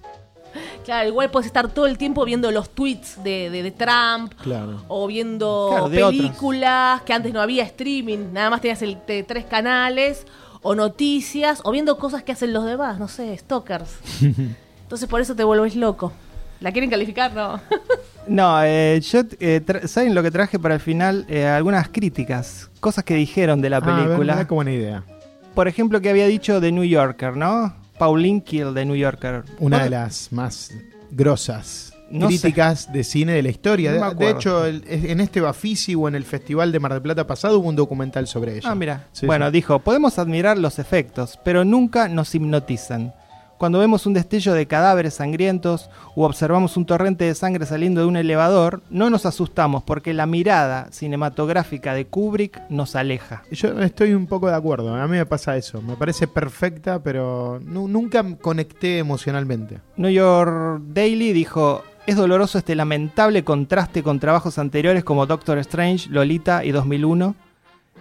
[0.86, 4.84] Claro, igual puedes estar todo el tiempo viendo los tweets de, de- de Trump, Claro.
[4.88, 9.46] o viendo Claro, películas que antes no había streaming, nada más tenías el de tres
[9.46, 10.26] canales,
[10.62, 13.92] o noticias, o viendo cosas que hacen los demás, no sé, stalkers.
[14.96, 16.14] Entonces por eso te vuelves loco.
[16.62, 17.34] ¿La quieren calificar?
[17.34, 17.60] No.
[18.28, 21.28] No, eh, yo, eh, ¿saben lo que traje para el final?
[21.30, 24.34] Eh, algunas críticas, cosas que dijeron de la Ah, a ver, película.
[24.34, 25.04] mirá qué buena idea.
[25.54, 27.76] Por ejemplo, que había dicho The New Yorker, ¿no?
[28.00, 29.44] Pauline Kill de New Yorker.
[29.60, 30.72] Una de las más
[31.12, 33.92] grosas No críticas de cine de la historia.
[33.92, 37.04] No De- de, hecho, el- en este Bafisi o en el Festival de Mar del
[37.04, 38.72] Plata pasado hubo un documental sobre ella.
[38.72, 39.06] Ah, mira.
[39.12, 39.52] Sí, bueno, sí.
[39.52, 43.14] dijo, podemos admirar los efectos, pero nunca nos hipnotizan.
[43.58, 48.08] Cuando vemos un destello de cadáveres sangrientos u observamos un torrente de sangre saliendo de
[48.08, 53.44] un elevador, no nos asustamos porque la mirada cinematográfica de Kubrick nos aleja.
[53.52, 54.94] Yo estoy un poco de acuerdo.
[54.94, 55.82] A mí me pasa eso.
[55.82, 59.80] Me parece perfecta, pero nu- nunca conecté emocionalmente.
[59.96, 66.10] New York Daily dijo, Es doloroso este lamentable contraste con trabajos anteriores como Doctor Strange,
[66.10, 67.36] Lolita y 2001.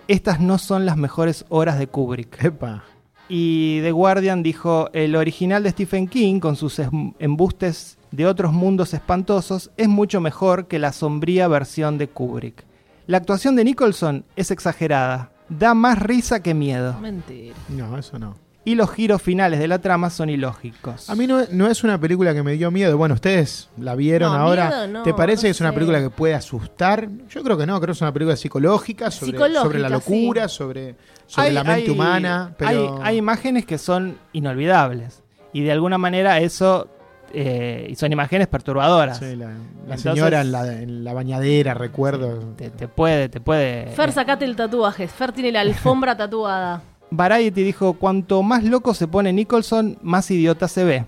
[0.09, 2.45] Estas no son las mejores horas de Kubrick.
[2.45, 2.85] Epa.
[3.29, 8.53] Y The Guardian dijo, el original de Stephen King, con sus em- embustes de otros
[8.53, 12.65] mundos espantosos, es mucho mejor que la sombría versión de Kubrick.
[13.07, 16.99] La actuación de Nicholson es exagerada, da más risa que miedo.
[17.01, 17.55] Mentira.
[17.69, 18.37] No, eso no.
[18.67, 21.11] Y los giros finales de la trama son ilógicos.
[21.11, 22.97] A mí no, no es una película que me dio miedo.
[22.97, 24.69] Bueno, ustedes la vieron No, ahora.
[24.69, 25.75] miedo no, ¿Te parece no que es una sé.
[25.75, 27.09] película que puede asustar?
[27.29, 30.49] Yo creo que no, creo que es una película psicológica sobre, Psicológica, sobre la locura,
[30.49, 30.57] sí.
[30.57, 30.95] sobre,
[31.27, 32.55] sobre Hay- la mente hay- humana.
[32.57, 32.97] Pero...
[33.03, 35.23] hay, hay imágenes que son inolvidables.
[35.53, 36.89] Y de alguna manera eso...
[37.35, 39.19] eh, y son imágenes perturbadoras.
[39.19, 39.53] Sí, la, la
[39.97, 42.39] Entonces- señora en la, en la bañadera, recuerdo.
[42.57, 43.89] Te, te puede, te puede...
[43.89, 45.07] Fer, sacate el tatuaje.
[45.07, 46.81] Fer tiene la alfombra tatuada.
[47.11, 51.07] Variety dijo, cuanto más loco se pone Nicholson, más idiota se ve.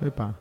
[0.00, 0.34] Epa.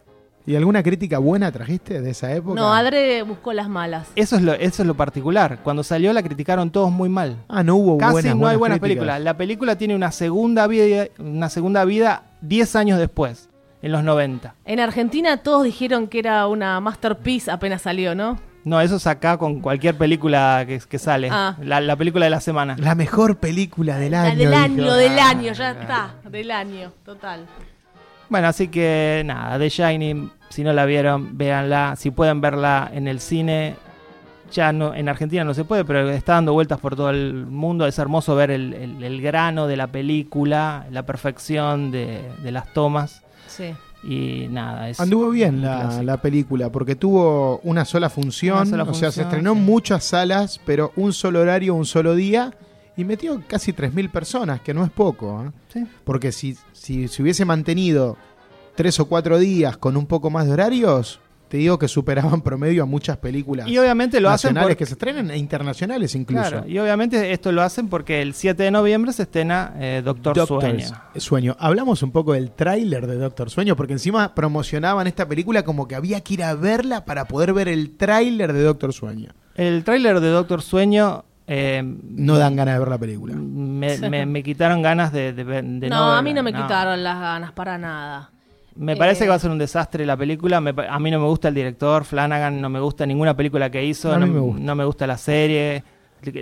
[0.46, 2.60] ¿Y alguna crítica buena trajiste de esa época?
[2.60, 4.08] No, Adre buscó las malas.
[4.16, 5.60] Eso es lo, eso es lo particular.
[5.64, 7.38] Cuando salió la criticaron todos muy mal.
[7.48, 9.02] Ah, no hubo Casi buenas, no hay buenas críticas.
[9.02, 9.22] películas.
[9.22, 13.50] La película tiene una segunda vida, una segunda vida 10 años después,
[13.84, 14.56] en los 90.
[14.66, 18.40] En Argentina todos dijeron que era una masterpiece apenas salió, ¿no?
[18.70, 21.30] No, eso es acá con cualquier película que, que sale.
[21.32, 21.56] Ah.
[21.62, 22.76] La, la película de la semana.
[22.78, 24.38] La mejor película del La año.
[24.38, 24.62] del dijo.
[24.62, 26.12] año, del Ah, año, ya está.
[26.30, 27.46] Del año, total.
[28.30, 31.96] Bueno, así que nada, The Shining, si no la vieron, véanla.
[31.98, 33.76] Si pueden verla en el cine,
[34.52, 37.88] ya no, en Argentina no se puede, pero está dando vueltas por todo el mundo.
[37.88, 42.72] Es hermoso ver el, el- el grano de la película, la perfección de, de las
[42.74, 43.24] tomas.
[43.48, 43.74] Sí.
[44.04, 45.00] Y nada, es.
[45.00, 49.24] Anduvo bien la, la película porque tuvo una sola función, Una sola o sea, se
[49.24, 49.64] estrenó en sí.
[49.64, 52.54] muchas salas, pero un solo horario, un solo día
[52.96, 55.52] y metió casi 3.000 personas, que no es poco, ¿eh?
[55.74, 55.88] Sí.
[56.04, 58.18] porque si, si se hubiese mantenido
[58.76, 62.84] tres o cuatro días con un poco más de horarios, te digo que superaban promedio
[62.84, 66.48] a muchas películas Y obviamente lo hacen nacionales por- que se estrenan e internacionales incluso.
[66.50, 70.36] Claro, y obviamente esto lo hacen porque el 7 de noviembre se estrena eh, Doctor
[70.38, 70.88] Doctor Sueño.
[71.18, 71.56] Sueño.
[71.60, 75.96] Hablamos un poco del tráiler de Doctor Sueño, porque encima promocionaban esta película como que
[75.96, 79.32] había que ir a verla para poder ver el tráiler de Doctor Sueño.
[79.56, 83.34] El tráiler de Doctor Sueño eh, No dan ganas de ver la película.
[83.36, 87.20] me, me- me quitaron ganas de, de no, a verla, mí no me quitaron las
[87.20, 88.30] ganas para nada.
[88.80, 90.62] Me parece Eh, que va a ser un desastre la película.
[90.62, 93.70] Me pa- a mí no me gusta el director, Flanagan, no me gusta ninguna película
[93.70, 94.62] que hizo, no, me gusta.
[94.64, 95.84] no me gusta la serie.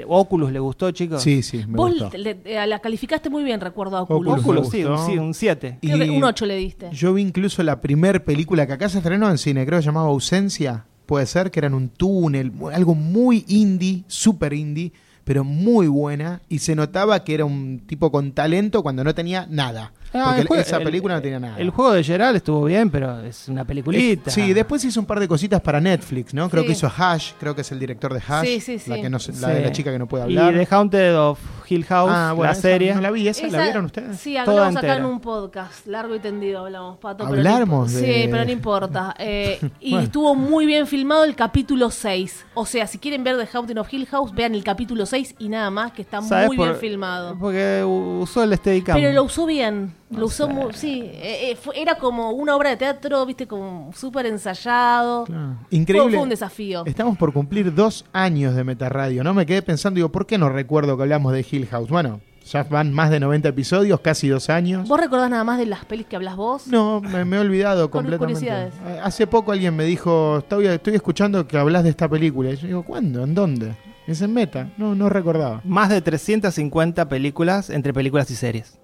[0.08, 1.22] Oculus le gustó, chicos.
[1.22, 2.18] Sí, sí, me Vos gustó.
[2.18, 4.40] le- le- la calificaste muy bien, recuerdo a Oculus.
[4.42, 4.70] Oculus.
[4.70, 5.06] Sí, un, gustó.
[5.08, 5.78] sí, un 7.
[5.82, 6.90] Creo que Y un 8 le diste.
[6.92, 9.88] Yo vi incluso la primer película que acá se estrenó en cine, creo que se
[9.88, 10.86] llamaba Ausencia.
[11.06, 14.92] Puede ser que era en un túnel, algo muy indie, súper indie,
[15.24, 16.42] pero muy buena.
[16.50, 19.94] Y se notaba que era un tipo con talento cuando no tenía nada.
[20.14, 21.58] Ah, porque el jue- esa el- película no tenía nada.
[21.60, 24.30] El juego de Gerald estuvo bien, pero es una peliculita.
[24.30, 26.50] Eh, Sí, después hizo un par de cositas para Netflix, ¿no?
[26.50, 26.68] Creo Sí.
[26.68, 28.46] que hizo Hash, creo que es el director de Hash.
[28.46, 28.90] Sí, sí, sí.
[28.90, 29.32] La, que no la Sí.
[29.32, 30.54] de la chica que no puede hablar.
[30.54, 31.40] Y The Haunted of
[31.70, 32.96] Hill House, ah, bueno, la esa serie.
[32.96, 34.18] No la vi, ¿esa, la vieron ustedes?
[34.20, 37.26] Sí, Toda hablamos acá en un podcast, largo y tendido hablamos, Pato.
[37.26, 39.16] pero Hablamos no de- Sí, pero no importa.
[39.20, 40.06] Eh, y Bueno.
[40.06, 42.46] estuvo muy bien filmado el capítulo 6.
[42.54, 45.50] O sea, si quieren ver The Haunting of Hill House, vean el capítulo 6 y
[45.50, 47.38] nada más, que está ¿Sabes muy por- bien filmado.
[47.38, 48.96] Porque usó el Steadicam.
[48.96, 52.70] Pero lo usó bien, lo usó muy, sí, eh, eh, fue- era como una obra
[52.72, 55.26] de teatro, viste, como súper ensayado.
[55.26, 55.58] Claro.
[55.70, 56.14] Increíble.
[56.16, 56.84] fue un desafío.
[56.86, 59.34] Estamos por cumplir dos años de Metarradio, ¿no?
[59.34, 61.90] Me quedé pensando, digo, ¿por qué no recuerdo que hablamos de Hill House?
[61.90, 64.88] Bueno, ya van más de 90 episodios, casi dos años.
[64.88, 66.68] ¿Vos recordás nada más de las pelis que hablas vos?
[66.68, 68.40] No, me, me he olvidado completamente.
[68.40, 68.74] curiosidades.
[68.88, 72.52] Eh, Hace poco alguien me dijo, estoy, estoy escuchando que hablas de esta película.
[72.52, 73.24] Y yo digo, ¿cuándo?
[73.24, 73.76] ¿En dónde?
[74.08, 74.70] Es en Meta.
[74.78, 75.60] No, no recordaba.
[75.66, 78.80] Más de 350 películas entre películas y series.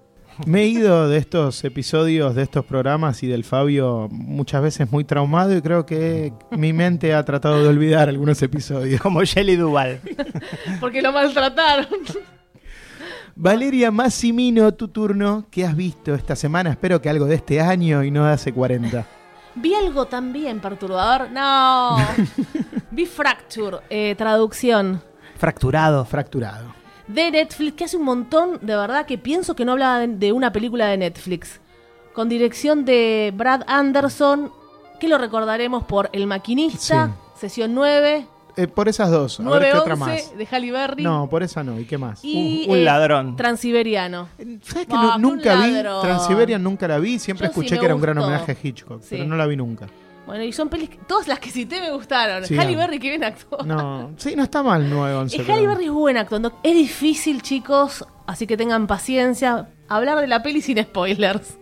[0.46, 5.04] Me he ido de estos episodios, de estos programas y del Fabio muchas veces muy
[5.04, 9.00] traumado y creo que mi mente ha tratado de olvidar algunos episodios.
[9.00, 10.00] Como Jelly Duval.
[10.80, 11.86] Porque lo maltrataron.
[13.36, 15.46] Valeria Massimino, tu turno.
[15.50, 16.70] ¿Qué has visto esta semana?
[16.70, 19.06] Espero que algo de este año y no de hace 40.
[19.56, 21.30] Vi algo también perturbador.
[21.30, 21.96] No.
[22.90, 25.00] Vi Fracture, eh, traducción.
[25.36, 26.04] Fracturado.
[26.04, 26.83] Fracturado.
[27.08, 30.32] De Netflix, que hace un montón, de verdad, que pienso que no hablaba de, de
[30.32, 31.60] una película de Netflix.
[32.14, 34.50] Con dirección de Brad Anderson,
[35.00, 39.40] que lo recordaremos por El Maquinista, Sesión 9, Eh, por esas dos.
[39.40, 40.38] A ver qué otra 9-11 más.
[40.38, 41.78] de Halle Berry No, por esa no.
[41.80, 42.20] ¿Y qué más?
[42.24, 43.34] y un- un eh, ladrón.
[43.36, 44.28] Transiberiano.
[44.62, 45.74] ¿Sabes que Ah, nunca vi?
[46.02, 47.18] Transiberian nunca la vi.
[47.18, 49.08] Siempre Yo escuché que era un gran homenaje a Hitchcock, Sí.
[49.16, 49.86] pero no la vi nunca.
[50.26, 52.46] Bueno, y son pelis, todas las que cité me gustaron.
[52.46, 53.62] Sí, Halle Berry, que bien actúa.
[53.64, 55.42] No, sí, no está mal 911.
[55.42, 56.58] Es Halle Berry es buena actuando.
[56.62, 59.68] Es difícil, chicos, así que tengan paciencia.
[59.88, 61.58] Hablar de la peli sin spoilers.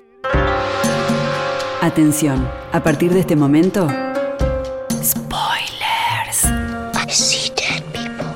[1.81, 3.89] Atención, a partir de este momento...
[5.03, 6.45] Spoilers.
[6.95, 7.51] I
[7.93, 8.27] people.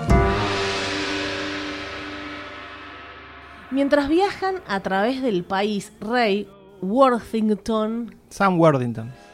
[3.70, 6.48] Mientras viajan a través del país, Rey
[6.82, 8.16] Worthington...
[8.28, 9.25] Sam Worthington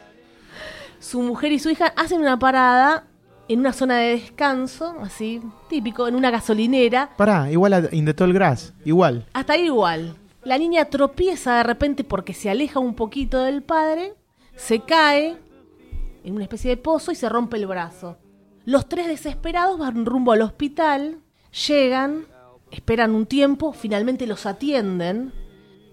[1.03, 3.07] su mujer y su hija hacen una parada
[3.49, 7.09] en una zona de descanso, así, típico, en una gasolinera.
[7.17, 9.25] Pará, igual a In the Tall Grass, igual.
[9.33, 10.15] Hasta ahí igual.
[10.45, 14.13] La niña tropieza de repente porque se aleja un poquito del padre,
[14.55, 15.37] se cae
[16.23, 18.17] en una especie de pozo y se rompe el brazo.
[18.63, 21.17] Los tres desesperados van rumbo al hospital,
[21.67, 22.27] llegan,
[22.71, 25.33] esperan un tiempo, finalmente los atienden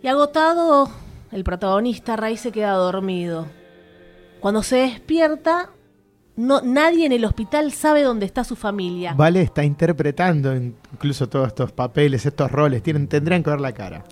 [0.04, 0.88] y agotado,
[1.32, 3.59] el protagonista Ray se queda dormido.
[4.40, 5.70] Cuando se despierta,
[6.36, 9.12] no, nadie en el hospital sabe dónde está su familia.
[9.14, 12.82] Vale está interpretando incluso todos estos papeles, estos roles.
[12.82, 14.04] Tienen, tendrían que ver la cara.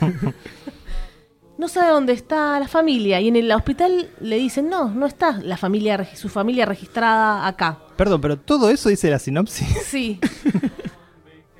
[1.58, 5.38] no sabe dónde está la familia y en el hospital le dicen no, no está
[5.42, 7.78] la familia, su familia registrada acá.
[7.96, 9.68] Perdón, pero todo eso dice la sinopsis.
[9.86, 10.18] Sí.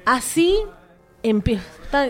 [0.05, 0.57] Así
[1.23, 1.65] empieza.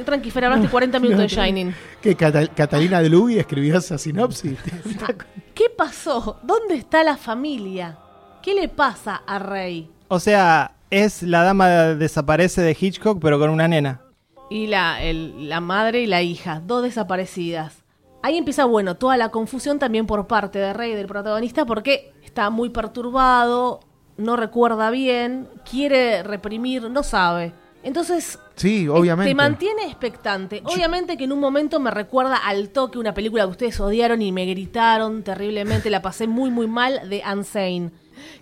[0.04, 1.74] Tranqui, Fer, hablaste 40 minutos de Shining.
[2.00, 4.58] Que Cata- Catalina de Lubi escribió esa sinopsis.
[5.64, 6.36] ¿Qué pasó?
[6.42, 7.96] ¿Dónde está la familia?
[8.42, 9.90] ¿Qué le pasa a Rey?
[10.08, 14.02] O sea, es la dama desaparece de Hitchcock, pero con una nena.
[14.50, 17.82] Y la, el- la madre y la hija, dos desaparecidas.
[18.22, 22.50] Ahí empieza, bueno, toda la confusión también por parte de Rey, del protagonista, porque está
[22.50, 23.80] muy perturbado,
[24.18, 27.54] no recuerda bien, quiere reprimir, no sabe.
[27.84, 29.30] Entonces, Sí, obviamente.
[29.30, 30.62] te mantiene expectante.
[30.64, 34.32] Obviamente que en un momento me recuerda al toque una película que ustedes odiaron y
[34.32, 37.90] me gritaron terriblemente, la pasé muy muy mal, de Unsane,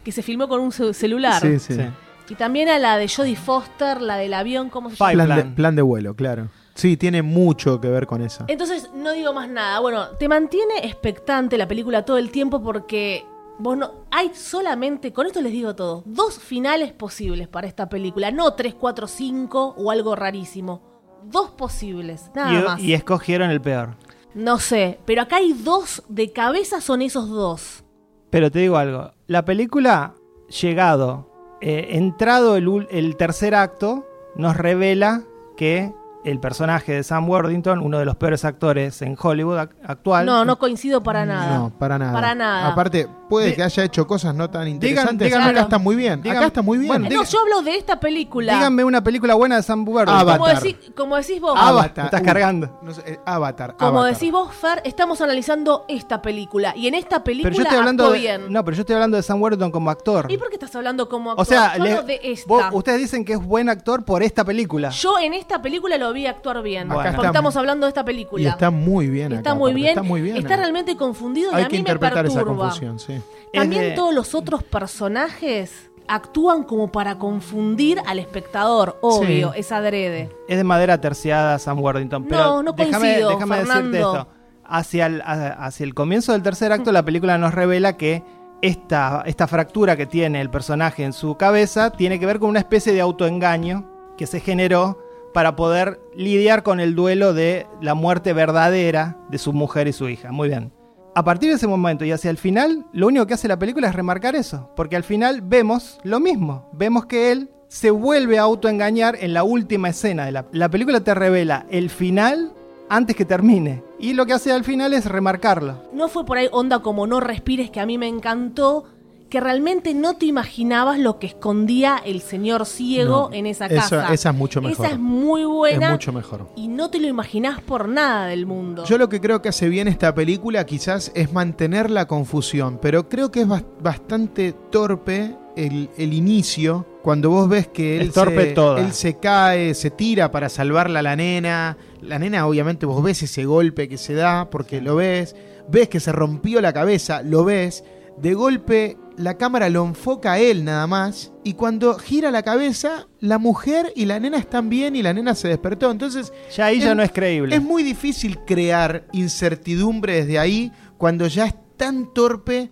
[0.05, 1.41] que se filmó con un ce- celular.
[1.43, 1.75] Sí, sí.
[1.75, 1.83] Sí.
[2.29, 5.13] Y también a la de Jodie Foster, la del avión, ¿cómo se llama?
[5.25, 6.49] Plan de, plan de vuelo, claro.
[6.75, 8.45] Sí, tiene mucho que ver con eso.
[8.49, 9.81] Entonces, no digo más nada.
[9.81, 13.27] Bueno, te mantiene expectante la película todo el tiempo porque
[13.59, 14.05] vos no.
[14.11, 18.31] Hay solamente, con esto les digo todo, dos finales posibles para esta película.
[18.31, 20.83] No tres, cuatro, cinco o algo rarísimo.
[21.25, 22.81] Dos posibles, nada Y, más.
[22.81, 23.97] y escogieron el peor.
[24.35, 27.85] No sé, pero acá hay dos de cabeza, son esos dos.
[28.31, 30.15] Pero te digo algo, la película,
[30.61, 35.23] llegado, eh, entrado el, el tercer acto, nos revela
[35.57, 35.93] que
[36.25, 40.45] el personaje de Sam Worthington, uno de los peores actores en Hollywood ac- actual, No,
[40.45, 41.59] no coincido para nada.
[41.59, 42.13] No, para nada.
[42.13, 42.69] Para nada.
[42.69, 45.27] Aparte, puede que haya hecho cosas no tan interesantes.
[45.29, 46.21] díganme- Acá está muy bien.
[46.21, 46.89] Acá está muy bien.
[46.89, 48.55] bueno, Eh, No, yo hablo de esta película.
[48.55, 50.21] díganme una película buena de Sam Worthington.
[50.21, 50.39] Avatar.
[50.39, 51.55] como, decís, como decís vos.
[51.59, 52.05] Avatar.
[52.05, 52.79] Me estás cargando.
[52.83, 53.77] no sé, eh, Avatar.
[53.77, 54.15] Como Avatar.
[54.15, 56.73] decís vos, Fer, estamos analizando esta película.
[56.77, 58.53] Y en esta película Pero yo estoy hablando de, bien.
[58.53, 60.27] no, pero yo estoy hablando de Sam Worthington como actor.
[60.31, 61.43] ¿Y por qué estás hablando como actor?
[61.43, 62.47] O sea, le- de esta.
[62.47, 64.91] vos- ustedes dicen que es buen actor por esta película.
[64.91, 66.91] Yo en esta película lo vi actuar bien.
[66.91, 68.43] Acá porque está- estamos hablando de esta película.
[68.43, 69.33] Y está muy bien.
[69.33, 69.89] Está acá, muy bien.
[69.91, 70.37] Está muy bien.
[70.37, 72.65] Está realmente confundido y Hay a que mí me interpretar esa perturba.
[72.65, 73.21] confusión, sí.
[73.53, 79.61] También Es de- todos los otros personajes actúan como para confundir al espectador, obvio, Sí.
[79.61, 80.29] es adrede.
[80.49, 82.25] Es de madera terciada Sam Worthington.
[82.25, 83.99] Pero No, no déjame, coincido, déjame decirte Fernando.
[84.19, 84.29] esto.
[84.65, 88.23] Hacia el, a- hacia el comienzo del tercer acto, la película nos revela que
[88.63, 92.61] esta, esta fractura que tiene el personaje en su cabeza tiene que ver con una
[92.61, 94.99] especie de autoengaño que se generó
[95.33, 100.09] para poder lidiar con el duelo de la muerte verdadera de su mujer y su
[100.09, 100.33] hija.
[100.33, 100.73] Muy bien.
[101.15, 103.89] A partir de ese momento y hacia el final, lo único que hace la película
[103.89, 108.43] es remarcar eso, porque al final vemos lo mismo, vemos que él se vuelve a
[108.43, 112.53] autoengañar en la última escena de la, la película te revela el final
[112.89, 115.83] antes que termine y lo que hace al final es remarcarlo.
[115.93, 118.85] No fue por ahí onda como No respires, que a mí me encantó,
[119.33, 123.77] que realmente no te imaginabas lo que escondía el señor ciego No, en esa eso-
[123.97, 124.13] casa.
[124.13, 124.85] esa es mucho mejor.
[124.85, 125.87] Esa es muy buena.
[125.87, 126.49] Es mucho mejor.
[126.55, 128.85] Y no te lo imaginás por nada del mundo.
[128.85, 133.09] Yo lo que creo que hace bien esta película quizás es mantener la confusión, pero
[133.09, 138.49] creo que es bas- bastante torpe el, el inicio, cuando vos ves que él, torpe
[138.49, 138.81] se, toda.
[138.81, 141.79] él se cae, se tira para salvarla a la nena.
[142.03, 145.35] La nena obviamente vos ves ese golpe que se da, porque lo ves,
[145.69, 147.83] ves que se rompió la cabeza, lo ves,
[148.19, 153.09] de golpe la cámara lo enfoca a él nada más, y cuando gira la cabeza,
[153.21, 155.91] la mujer y la nena están bien y la nena se despertó.
[155.91, 157.55] Entonces Ya ahí ya no es creíble.
[157.55, 162.71] es muy difícil crear incertidumbre desde ahí cuando ya es tan torpe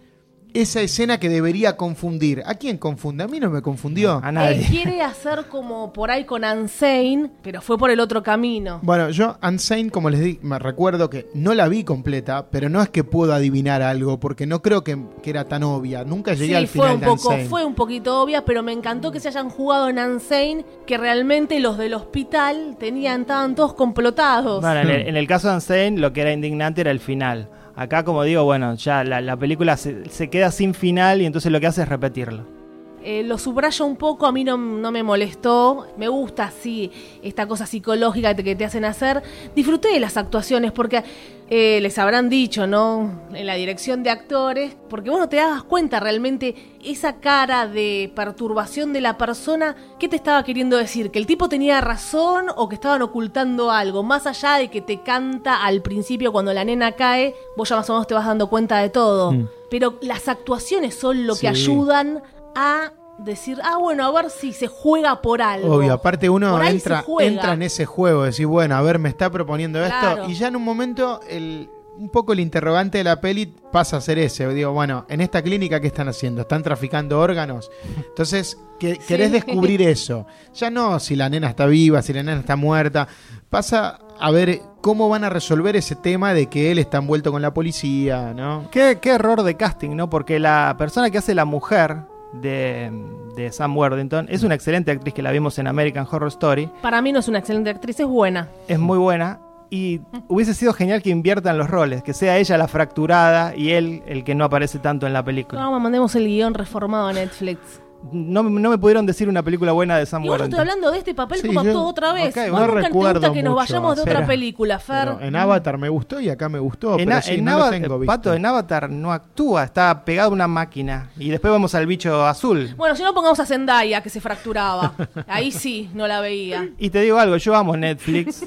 [0.55, 2.43] esa escena que debería confundir.
[2.47, 3.25] ¿A quién confunde?
[3.25, 4.21] A mí no me confundió.
[4.23, 4.59] a nadie.
[4.59, 8.81] Él quiere hacer como por ahí con Unsane, pero fue por el otro camino.
[8.83, 12.83] Bueno, yo Unsane, como les di, me recuerdo que no la vi completa, pero no
[12.83, 16.05] es que puedo adivinar algo, porque no creo que, que era tan obvia.
[16.05, 17.45] Nunca llegué Sí, al fue final un de poco, Unsane.
[17.49, 21.59] fue un poquito obvia, pero me encantó que se hayan jugado en Unsane, que realmente
[21.61, 24.61] los del hospital tenían, estaban todos complotados.
[24.61, 24.91] Bueno, en Hmm.
[24.91, 27.49] el, en el caso de Unsane, lo que era indignante era el final.
[27.81, 31.51] Acá, como digo, bueno, ya la, la película se, se queda sin final y entonces
[31.51, 32.60] lo que hace es repetirlo.
[33.03, 35.86] Eh, lo subrayo un poco, a mí no, no me molestó.
[35.96, 36.90] Me gusta, sí,
[37.22, 39.22] esta cosa psicológica que te hacen hacer.
[39.57, 41.03] Disfruté de las actuaciones porque
[41.48, 43.22] eh, les habrán dicho, ¿no?
[43.32, 48.12] En la dirección de actores, porque vos no te das cuenta realmente esa cara de
[48.14, 51.11] perturbación de la persona, ¿qué te estaba queriendo decir?
[51.11, 54.03] ¿Que el tipo tenía razón o que estaban ocultando algo?
[54.03, 57.88] Más allá de que te canta al principio cuando la nena cae, vos ya más
[57.88, 59.32] o menos te vas dando cuenta de todo.
[59.32, 59.48] Mm.
[59.70, 61.42] Pero las actuaciones son lo Sí.
[61.42, 62.22] que ayudan
[62.55, 65.74] a decir, ah, bueno, a ver si se juega por algo.
[65.76, 69.78] Obvio, aparte uno entra, entra en ese juego, decir, bueno, a ver, me está proponiendo
[69.78, 70.22] Claro.
[70.22, 73.98] esto, y ya en un momento el, un poco el interrogante de la peli pasa
[73.98, 74.48] a ser ese.
[74.55, 76.42] Digo, bueno, en esta clínica, ¿qué están haciendo?
[76.42, 77.70] ¿Están traficando órganos?
[77.96, 80.26] Entonces, que, querés descubrir eso.
[80.55, 83.07] Ya no si la nena está viva, si la nena está muerta.
[83.51, 87.42] Pasa a ver cómo van a resolver ese tema de que él está envuelto con
[87.42, 88.68] la policía, ¿no?
[88.70, 90.09] Qué, qué error de casting, ¿no?
[90.09, 91.96] Porque la persona que hace la mujer
[92.33, 92.91] de,
[93.37, 96.70] de Sam Worthington es una excelente actriz que la vimos en American Horror Story.
[96.83, 98.49] Para mí no es una excelente actriz, es buena.
[98.68, 99.41] Es muy buena.
[99.72, 104.03] Y hubiese sido genial que inviertan los roles, que sea ella la fracturada y él
[104.07, 105.61] el que no aparece tanto en la película.
[105.61, 107.81] Vamos, mandemos el guion reformado a Netflix.
[108.12, 111.14] No, no me pudieron decir una película buena de Sam bueno, estoy hablando de este
[111.14, 112.34] papel Sí, como yo- actuó otra vez.
[112.36, 115.09] ok, Vos no te recuerdo gusta que nos vayamos de otra película, Fer.
[115.16, 117.53] Pero en Avatar me gustó y acá me gustó, En, pero a- sí, en no
[117.59, 118.12] lo Ava- tengo visto.
[118.12, 121.11] Pato, en Avatar no actúa, está pegado a una máquina.
[121.18, 122.74] Y después vamos al bicho azul.
[122.76, 124.94] Bueno, si no pongamos a Zendaya, que se fracturaba.
[125.28, 126.70] Ahí sí, no la veía.
[126.78, 128.44] Y te digo algo, yo amo Netflix.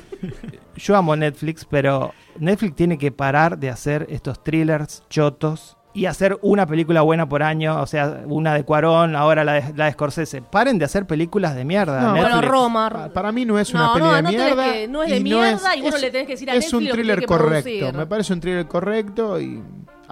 [0.75, 6.39] yo amo Netflix, pero Netflix tiene que parar de hacer estos thrillers chotos y hacer
[6.41, 9.91] una película buena por año, o sea, una de Cuarón, ahora la de, la de
[9.91, 10.41] Scorsese.
[10.41, 12.01] Paren de hacer películas de mierda.
[12.01, 12.11] No.
[12.15, 12.89] Bueno, Roma.
[12.89, 14.73] Pa- Para mí no es una No, peli no, de mierda.
[14.73, 16.73] que- no es de y mierda y vos no le tenés que decir a Es
[16.73, 17.63] un Netflix que thriller correcto.
[17.63, 17.93] producir.
[17.93, 19.61] Me parece un thriller correcto y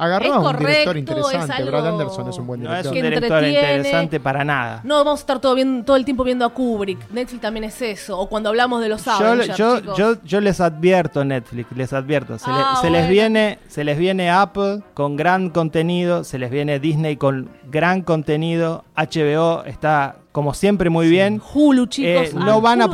[0.03, 1.53] agarró a un director interesante.
[1.53, 2.91] es algo- Brad Anderson es un buen No es director.
[2.91, 3.77] un Que director entretiene.
[3.77, 4.81] interesante para nada.
[4.83, 7.09] No vamos a estar todo, bien, todo el tiempo viendo a Kubrick.
[7.11, 8.17] Netflix también es eso.
[8.19, 9.97] O cuando hablamos de los Yo, Avengers, yo, chicos.
[9.97, 13.11] yo, yo les advierto Netflix, les advierto, se, le- Ah, se les bueno.
[13.11, 18.83] viene, se les viene Apple con gran contenido, se les viene Disney con gran contenido,
[18.95, 21.41] HBO está como siempre muy bien.
[21.53, 22.27] Hulu, chicos.
[22.27, 22.87] Eh, Ah, no van a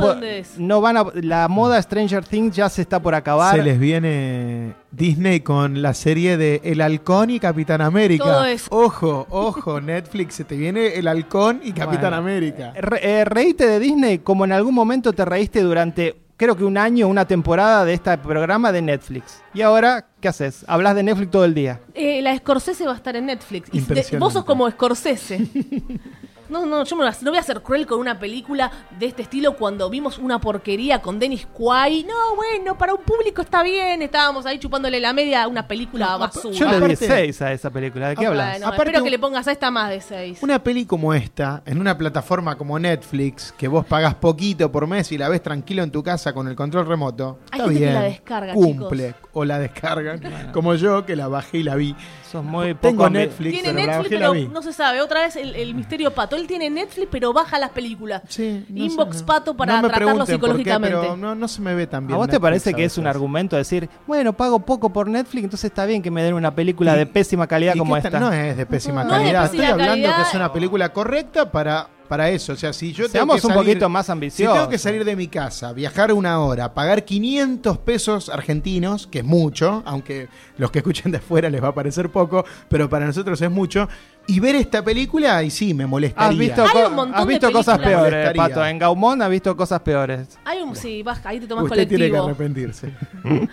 [0.58, 3.54] no van a la moda Stranger Things ya se está por acabar.
[3.56, 8.24] Se les viene Disney con la serie de El Halcón y Capitán América.
[8.24, 8.68] Todo eso.
[8.70, 12.16] Ojo, ojo, Netflix, se te viene El Halcón y Capitán Bueno.
[12.16, 12.72] América.
[12.76, 16.78] Re- eh, reíte de Disney como en algún momento te reíste durante creo que un
[16.78, 19.42] año, una temporada de este programa de Netflix.
[19.52, 20.64] Y ahora, ¿qué haces?
[20.68, 21.80] Hablas de Netflix todo el día.
[21.94, 23.68] Eh, la Scorsese va a estar en Netflix.
[23.72, 25.46] Y vos sos como Scorsese.
[26.48, 29.22] No, no, yo me lo- no voy a ser cruel con una película de este
[29.22, 32.06] estilo cuando vimos una porquería con Dennis Quaid.
[32.06, 34.00] No, bueno, para un público está bien.
[34.02, 36.54] Estábamos ahí chupándole la media a una película basura.
[36.56, 38.08] Yo le di Aparte- 6 a esa película.
[38.10, 38.62] ¿De qué Ah, hablas?
[38.62, 40.38] Aparte espero que le pongas a esta más de 6.
[40.42, 45.12] Una peli como esta, en una plataforma como Netflix, que vos pagás poquito por mes
[45.12, 47.80] y la ves tranquilo en tu casa con el control remoto, Hay está gente que
[47.84, 47.94] bien.
[47.94, 49.14] la descarga, cumple.
[49.32, 50.20] O la descargan,
[50.52, 51.94] como yo, que la bajé y la vi.
[52.30, 54.48] Sos muy poco Tengo ambi- Netflix, Tiene pero la Netflix, bajé y la pero vi.
[54.54, 55.00] no se sabe.
[55.00, 56.37] Otra vez el, el misterio pato.
[56.38, 58.22] Él tiene Netflix, pero baja las películas.
[58.28, 59.26] Sí, no Inbox sé, no.
[59.26, 60.96] pato para No me tratarlo pregunten por qué, psicológicamente.
[61.00, 62.14] pero no, no se me ve tan bien.
[62.14, 65.70] ¿A vos te parece que es un argumento decir, bueno, pago poco por Netflix, entonces
[65.70, 68.18] está bien que me den una película de pésima calidad ¿Y como esta?
[68.18, 69.42] No es de pésima No es de calidad.
[69.50, 72.54] pésima Estoy hablando que es una película correcta para, para eso.
[72.54, 74.56] O sea, si yo tengo Seamos que un salir- poquito más Si ambiciosos.
[74.56, 79.24] tengo que salir de mi casa, viajar una hora, pagar 500 pesos argentinos, que es
[79.24, 83.40] mucho, aunque los que escuchen de afuera les va a parecer poco, pero para nosotros
[83.40, 83.88] es mucho,
[84.26, 86.28] y ver esta película, y sí, me molestaría.
[86.30, 88.32] Has visto, Hay un montón has de visto cosas peores.
[88.36, 88.64] Pato.
[88.66, 90.38] En Gaumont has visto cosas peores.
[90.44, 92.24] Hay un, sí, vas, ahí te tomas Usted tiene que colectivo.
[92.26, 92.92] arrepentirse.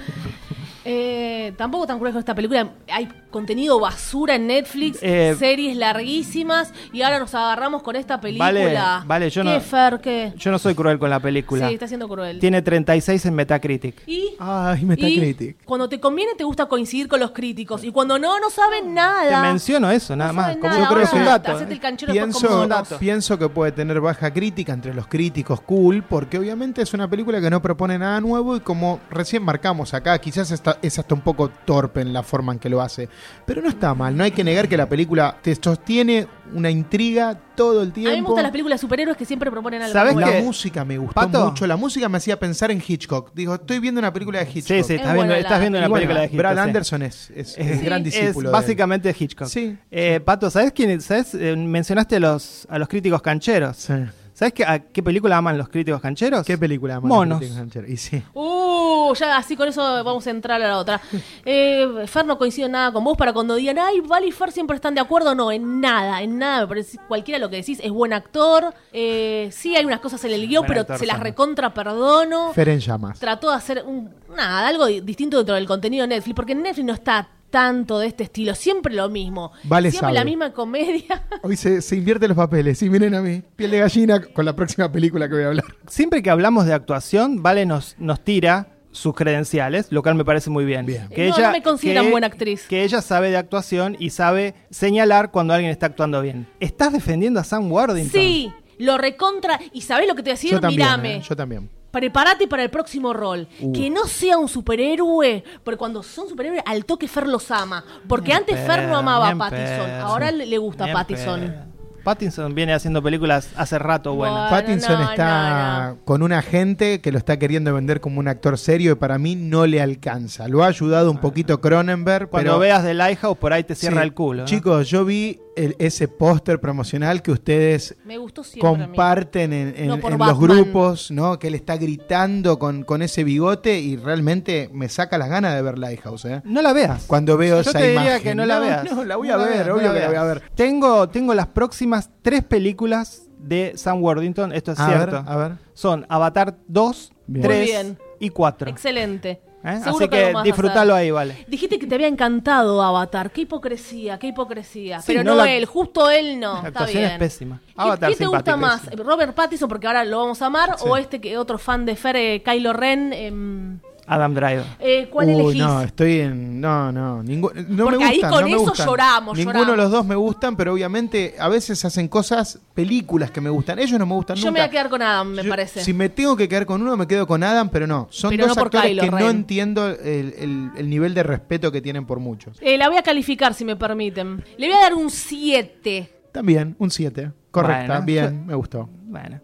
[0.87, 2.69] Eh, tampoco tan cruel con esta película.
[2.91, 3.07] Hay
[3.39, 8.45] contenido basura en Netflix, Eh, series larguísimas y ahora nos agarramos con esta película.
[8.45, 10.31] Vale, vale, yo ¿Qué, no- Fer, qué?
[10.37, 11.67] Yo no soy cruel con la película.
[11.67, 12.39] Sí, está siendo cruel.
[12.39, 14.03] Tiene 36 en Metacritic.
[14.07, 15.57] Y, Ay, y Metacritic.
[15.65, 19.41] cuando te conviene te gusta coincidir con los críticos y cuando no, no saben nada.
[19.41, 20.55] Te menciono eso, nada No más.
[20.55, 21.59] Como nada, yo creo que es un dato.
[21.59, 21.67] ¿eh?
[21.69, 22.93] el canchero después como Pienso, monos.
[22.99, 27.41] pienso que puede tener baja crítica entre los críticos cool, porque obviamente es una película
[27.41, 31.19] que no propone nada nuevo y como recién marcamos acá, quizás está- es hasta un
[31.21, 33.09] poco torpe en la forma en que lo hace.
[33.45, 37.39] Pero no está mal, no hay que negar que la película te sostiene una intriga
[37.55, 38.11] todo el A tiempo.
[38.15, 40.15] mí me gustan las películas de superhéroes que siempre proponen algo ¿Sabes.
[40.15, 41.45] La música me gustó Pato.
[41.47, 41.67] mucho.
[41.67, 43.31] La música me hacía pensar en Hitchcock.
[43.33, 44.63] Digo, estoy viendo una película de Hitchcock.
[44.77, 46.37] Sí, sí, Es estás viendo, estás la- viendo una Y bueno, película de Hitchcock.
[46.39, 46.59] Brad sí.
[46.59, 48.49] Anderson es, es- es gran discípulo.
[48.49, 49.47] es de básicamente Hitchcock.
[49.47, 49.77] Sí.
[49.91, 50.89] Eh, Pato, ¿sabes quién?
[50.91, 51.05] es?
[51.05, 51.33] ¿Sabes?
[51.35, 53.77] Eh, mencionaste a los, a los críticos cancheros.
[53.77, 53.93] Sí.
[54.35, 56.45] ¿Sabes qué, a qué película aman los críticos cancheros?
[56.45, 57.07] ¿Qué película más?
[57.07, 57.41] Monos.
[57.87, 58.21] Y sí.
[58.33, 60.99] Uh, ya así con eso vamos a entrar a la otra.
[61.45, 64.51] Eh, Fer no coincide en nada con vos para cuando digan, ay, Val y Fer
[64.51, 65.33] siempre están de acuerdo.
[65.35, 66.61] No, en nada, en nada.
[66.63, 68.73] Me parece, cualquiera lo que decís es buen actor.
[68.91, 72.51] Eh, sí, hay unas cosas en el guion, Buen pero actor, se las recontra perdono.
[72.51, 73.17] Fer en llamas.
[73.17, 76.61] Trató de hacer un, nada, algo di- distinto dentro del contenido de Netflix, porque en
[76.61, 79.51] Netflix no está tanto de este estilo, siempre lo mismo.
[79.63, 80.13] Vale siempre sabe.
[80.19, 81.23] la misma comedia.
[81.43, 82.77] Hoy se, se invierten los papeles.
[82.77, 83.41] Sí, miren a mí.
[83.55, 85.65] Piel de gallina con la próxima película que voy a hablar.
[85.87, 90.49] Siempre que hablamos de actuación, Vale nos, nos tira sus credenciales, lo cual me parece
[90.49, 90.85] muy bien.
[90.85, 91.07] Bien.
[91.29, 92.65] No, no me consideran que- buena actriz.
[92.67, 96.47] Que ella sabe de actuación y sabe señalar cuando alguien está actuando bien.
[96.61, 98.11] ¿Estás defendiendo a Sam Worthington?
[98.21, 99.59] Sí, lo recontra.
[99.73, 100.51] ¿Y sabés lo que te voy a decir?
[100.51, 100.79] Yo también.
[100.87, 101.15] Mirame.
[101.17, 101.69] eh, Yo también.
[101.95, 103.47] Prepárate para el próximo rol.
[103.61, 103.71] Uh.
[103.71, 105.45] Que no sea un superhéroe.
[105.63, 107.85] Porque cuando son superhéroes, al toque Fer los ama.
[108.05, 109.85] Porque antes Fer no amaba a pedo.
[110.05, 111.39] Ahora le gusta Bien Pattison.
[111.39, 111.75] pedo.
[112.03, 114.49] Pattinson viene haciendo películas hace rato buenas.
[114.49, 116.05] Bueno, Pattinson no, está no, no.
[116.05, 119.35] con un agente que lo está queriendo vender como un actor serio y para mí
[119.35, 120.47] no le alcanza.
[120.47, 124.01] Lo ha ayudado un poquito Cronenberg, Cuando pero veas The Lighthouse, por ahí te cierra
[124.01, 124.07] Sí.
[124.07, 124.45] el culo.
[124.45, 129.97] Chicos, yo vi el- ese póster promocional que ustedes Me gustó comparten en, en- No
[129.97, 131.39] los grupos, ¿no?
[131.39, 135.61] Que él está gritando con, con ese bigote y realmente me saca las ganas de
[135.61, 136.41] ver Lighthouse, ¿eh?
[136.43, 137.05] No la veas.
[137.07, 138.21] Cuando veo Yo esa te diría imagen.
[138.23, 138.91] que no la veas.
[138.91, 140.23] No, la voy No a la ver, veas, no obvio la que la voy a
[140.23, 140.43] ver.
[140.55, 144.51] Tengo, tengo las próximas tres películas de Sam Worthington.
[144.53, 145.23] Esto es A cierto.
[145.23, 145.51] ver, a ver.
[145.73, 147.43] Son Avatar 2, Bien.
[147.45, 147.97] 3 Muy bien.
[148.19, 148.69] y 4.
[148.69, 149.41] Excelente.
[149.65, 149.81] ¿Eh?
[149.83, 151.43] Así que, que disfrútalo ahí, vale.
[151.47, 153.31] Dijiste que te había encantado Avatar.
[153.31, 154.99] Qué hipocresía, qué hipocresía.
[155.01, 156.53] Sí, Pero no la- él, justo él no.
[156.53, 157.11] La Está actuación bien.
[157.13, 157.61] es pésima.
[157.65, 158.85] ¿Qué, Avatar qué te gusta más?
[158.95, 160.75] ¿Robert Pattinson, porque ahora lo vamos a amar?
[160.81, 163.11] ¿O este que otro fan de Fer, eh, Kylo Ren?
[163.13, 164.63] em, Adam Driver.
[164.79, 165.55] eh, ¿Cuál Uy, elegís?
[165.61, 166.61] no, estoy en.
[166.61, 167.23] No, no.
[167.23, 168.85] Ningún, no Porque me ahí gustan, con no me eso gustan.
[168.87, 169.77] lloramos, Ninguno lloramos.
[169.77, 173.79] de los dos me gustan, pero obviamente a veces hacen cosas, películas que me gustan.
[173.79, 174.51] Ellos no me gustan Yo nunca.
[174.51, 175.83] me voy a quedar con Adam, me Yo- parece.
[175.83, 178.07] Si me tengo que quedar con uno, me quedo con Adam, pero no.
[178.11, 181.71] Son Pero dos no actores Kylo que no entiendo el, el- el nivel de respeto
[181.71, 182.57] que tienen por muchos.
[182.61, 184.43] Eh, la voy a calificar, si me permiten.
[184.57, 186.11] Le voy a dar un 7.
[186.31, 187.31] También, un 7.
[187.51, 188.05] Correcta, Bueno.
[188.05, 188.89] bien, me gustó.
[189.05, 189.39] Bueno.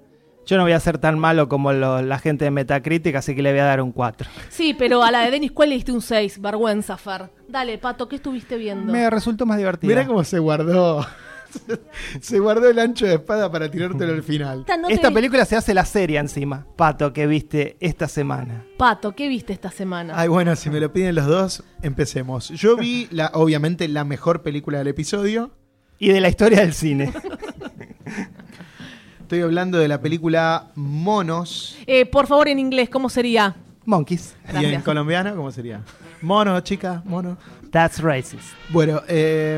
[0.45, 3.41] Yo no voy a ser tan malo como lo- la gente de Metacritic, así que
[3.41, 4.27] le voy a dar un 4.
[4.49, 6.41] Sí, pero a la de Denis, ¿cuál le diste un 6?
[6.41, 7.29] Vergüenza, Fer.
[7.47, 8.91] Dale, Pato, ¿qué estuviste viendo?
[8.91, 9.89] Me resultó más divertido.
[9.89, 11.05] Mira cómo se guardó.
[12.21, 14.61] se guardó el ancho de espada para tirártelo al final.
[14.61, 18.65] Esta no Esta vi- película se hace la serie encima, Pato, que viste esta semana.
[18.77, 20.13] Pato, ¿qué viste esta semana?
[20.15, 22.49] Ay, bueno, si me lo piden los dos, empecemos.
[22.49, 25.51] Yo vi, la, obviamente, la mejor película del episodio.
[25.99, 27.11] Y de la historia del cine.
[29.31, 31.77] Estoy hablando de la película Monos.
[31.87, 33.55] Eh, por favor, en inglés, ¿cómo sería?
[33.85, 34.35] Monkeys.
[34.59, 35.79] Y en colombiano, ¿cómo sería?
[36.21, 37.37] Mono, chica, mono.
[37.71, 38.43] That's racist.
[38.67, 39.57] Bueno, eh,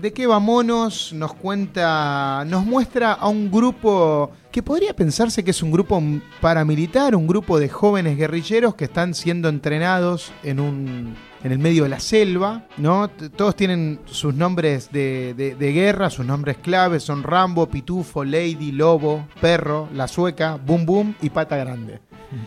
[0.00, 1.12] ¿de qué va Monos?
[1.12, 6.02] Nos cuenta, nos muestra a un grupo que podría pensarse que es un grupo
[6.40, 11.16] paramilitar, un grupo de jóvenes guerrilleros que están siendo entrenados en un
[11.46, 13.08] en el medio de la selva, ¿no?
[13.08, 18.72] Todos tienen sus nombres de, de- de guerra, sus nombres claves son Rambo, Pitufo, Lady,
[18.72, 22.00] Lobo, Perro, La Sueca, Boom Boom y Pata Grande.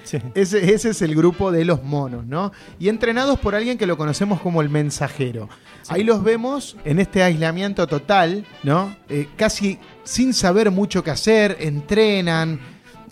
[0.03, 0.17] Sí.
[0.35, 2.51] Ese, ese es el grupo de los monos, ¿no?
[2.79, 5.47] Y entrenados por alguien que lo conocemos como el mensajero.
[5.87, 8.93] Ahí los vemos en este aislamiento total, ¿no?
[9.07, 12.59] Eh, casi sin saber mucho qué hacer, entrenan.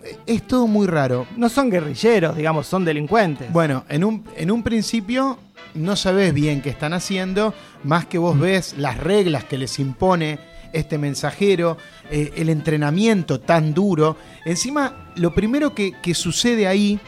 [0.04, 1.26] Eh, Es todo muy raro.
[1.36, 3.50] No son guerrilleros, digamos, son delincuentes.
[3.52, 5.38] Bueno, en un, en un principio
[5.74, 7.54] no sabes bien qué están haciendo,
[7.84, 10.38] más que vos ves las reglas que les impone
[10.72, 11.78] este mensajero,
[12.10, 14.16] eh, el entrenamiento tan duro.
[14.44, 17.00] Encima, lo primero que, que sucede ahí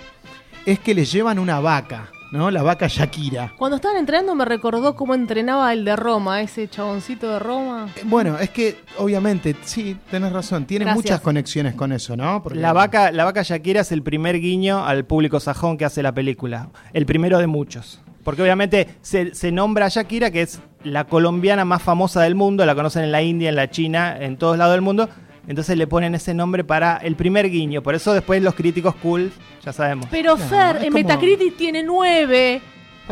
[0.67, 2.51] es que les llevan una vaca, ¿no?
[2.51, 3.53] La vaca Shakira.
[3.59, 7.89] Cuando estaban entrenando me recordó cómo entrenaba el de Roma, ese chaboncito de Roma.
[7.97, 11.05] Eh, Bueno, es que obviamente, sí, tenés razón, tiene Gracias.
[11.05, 12.43] muchas conexiones con eso, ¿no?
[12.43, 16.03] Porque- La vaca, la vaca Shakira es el primer guiño al público sajón que hace
[16.03, 16.71] la película.
[16.95, 18.01] El primero de muchos.
[18.25, 22.65] Porque obviamente se, se nombra a Shakira, que es la colombiana más famosa del mundo,
[22.67, 25.09] la conocen en la India, en la China, en todos lados del mundo.
[25.49, 27.83] Entonces le ponen ese nombre para el primer guiño.
[27.83, 29.33] Por eso después los críticos cool,
[29.65, 30.07] ya sabemos.
[30.11, 32.61] Pero Fer, es en como- Metacritic tiene 9.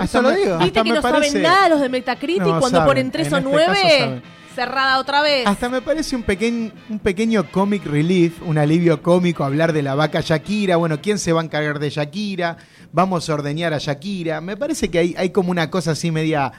[0.00, 0.52] Eso lo digo.
[0.52, 2.42] hasta ¿Viste que me no parece- saben nada los de Metacritic?
[2.42, 2.86] No, Cuando saben.
[2.86, 4.22] ponen 3 En o este 9, caso saben.
[4.58, 5.46] Cerrada otra vez.
[5.46, 9.94] Hasta me parece un pequeño, un pequeño comic relief, un alivio cómico hablar de la
[9.94, 10.76] vaca Shakira.
[10.76, 12.56] Bueno, ¿quién se va a encargar de Shakira?
[12.92, 14.40] Vamos a ordeñar a Shakira.
[14.40, 16.50] Me parece que hay, hay como una cosa así media.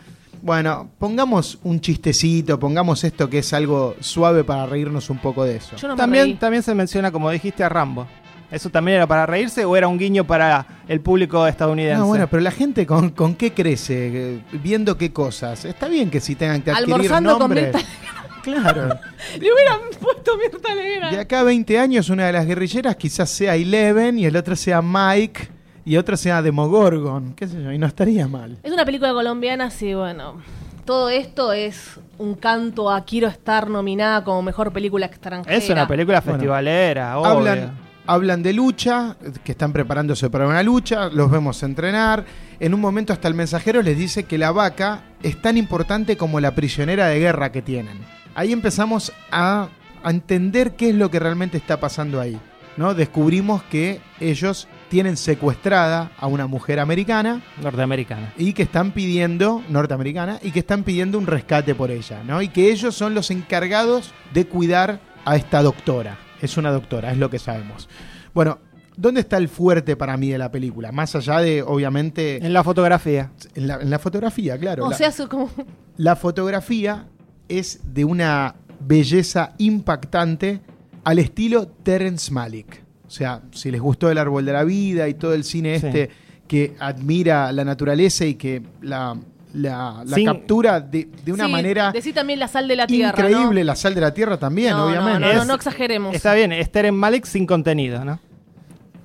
[0.42, 5.58] Bueno, pongamos un chistecito, pongamos esto que es algo suave para reírnos un poco de
[5.58, 5.76] eso.
[5.76, 6.34] Yo no me También, reí.
[6.36, 8.08] también se menciona, como dijiste, a Rambo.
[8.52, 12.00] ¿Eso también era para reírse o era un guiño para el público estadounidense?
[12.00, 15.66] No, bueno, pero la gente con, con qué crece, Eh, viendo qué cosas.
[15.66, 17.74] Está bien que si tengan que adquirir Almorzando con nombres.
[17.76, 17.80] Mirta
[18.44, 18.88] Claro.
[19.40, 21.14] Le hubieran puesto Mirta Legrand.
[21.14, 24.56] De acá a 20 años, una de las guerrilleras quizás sea Eleven y el otro
[24.56, 25.50] sea Mike.
[25.86, 28.58] y otra se llama Demogorgon, qué sé yo, y no estaría mal.
[28.64, 30.42] Es una película colombiana, sí, bueno.
[30.86, 35.56] Todo esto es un canto a quiero estar nominada como mejor película extranjera.
[35.56, 37.30] Es una película Bueno, festivalera, obvio.
[37.30, 37.78] Hablan,
[38.10, 42.26] hablan de lucha, que están preparándose para una lucha, los vemos entrenar.
[42.60, 46.40] En un momento hasta el mensajero les dice que la vaca es tan importante como
[46.40, 48.00] la prisionera de guerra que tienen.
[48.34, 49.70] Ahí empezamos a,
[50.02, 52.40] a entender qué es lo que realmente está pasando ahí.
[52.78, 52.96] ¿no?
[52.96, 58.34] Descubrimos que ellos tienen secuestrada a una mujer americana Norteamericana.
[58.40, 62.42] y que están pidiendo, norteamericana, y que están pidiendo un rescate por ella, ¿no?
[62.42, 66.18] Y que ellos son los encargados de cuidar a esta doctora.
[66.42, 67.90] Es una doctora, es lo que sabemos.
[68.34, 68.60] Bueno,
[68.96, 70.92] ¿dónde está el fuerte para mí de la película?
[70.92, 73.32] Más allá de, obviamente, En la fotografía.
[73.56, 74.86] en la, en la fotografía, claro.
[74.86, 75.50] O la, sea, es como...
[75.98, 77.08] la fotografía
[77.48, 80.62] es de una belleza impactante
[81.04, 82.84] al estilo Terence Malick.
[83.08, 85.88] O sea, si les gustó El Árbol de la Vida y todo el cine Sí.
[85.88, 86.10] este
[86.48, 89.16] que admira la naturaleza y que la,
[89.54, 92.86] la- la Sin- captura de, de una Sí, manera Decí también la sal de la
[92.88, 93.30] tierra, ¿no?
[93.30, 95.20] increíble, la sal de la tierra también, No, no, obviamente.
[95.22, 96.16] No, no, Es- no exageremos.
[96.16, 98.20] Está bien, es Teren Malik sin contenido, ¿no?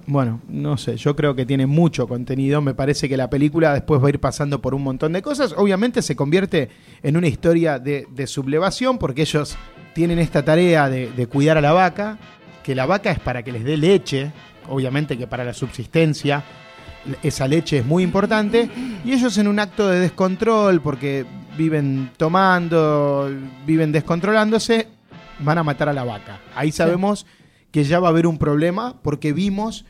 [0.06, 2.60] Bueno, no sé, yo creo que tiene mucho contenido.
[2.60, 5.54] Me parece que la película después va a ir pasando por un montón de cosas.
[5.56, 6.68] Obviamente se convierte
[7.02, 9.56] en una historia de, de sublevación porque ellos
[9.94, 12.18] tienen esta tarea de, de cuidar a la vaca,
[12.62, 14.30] que la vaca es para que les dé leche,
[14.68, 16.42] obviamente que para la subsistencia
[17.22, 18.68] esa leche es muy importante,
[19.04, 21.26] y ellos en un acto de descontrol, porque
[21.56, 23.30] viven tomando,
[23.66, 24.88] viven descontrolándose,
[25.40, 26.40] van a matar a la vaca.
[26.54, 27.26] Ahí sabemos
[27.70, 29.84] que ya va a haber un problema porque vimos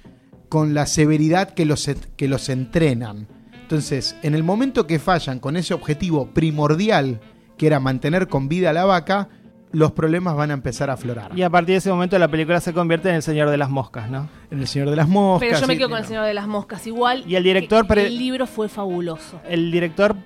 [0.48, 3.26] con la severidad que los, que los entrenan.
[3.60, 7.20] Entonces, en el momento que fallan con ese objetivo primordial,
[7.56, 9.28] que era mantener con vida a la vaca,
[9.74, 11.30] los problemas van a empezar a aflorar.
[11.36, 13.68] Y a partir de ese momento la película se convierte en El Señor de las
[13.70, 14.28] Moscas, ¿no?
[14.50, 15.48] En El Señor de las Moscas.
[15.48, 17.24] Pero yo me y- quedo con el Señor de las Moscas igual.
[17.26, 19.40] Y el director El libro fue fabuloso.
[19.48, 20.16] El director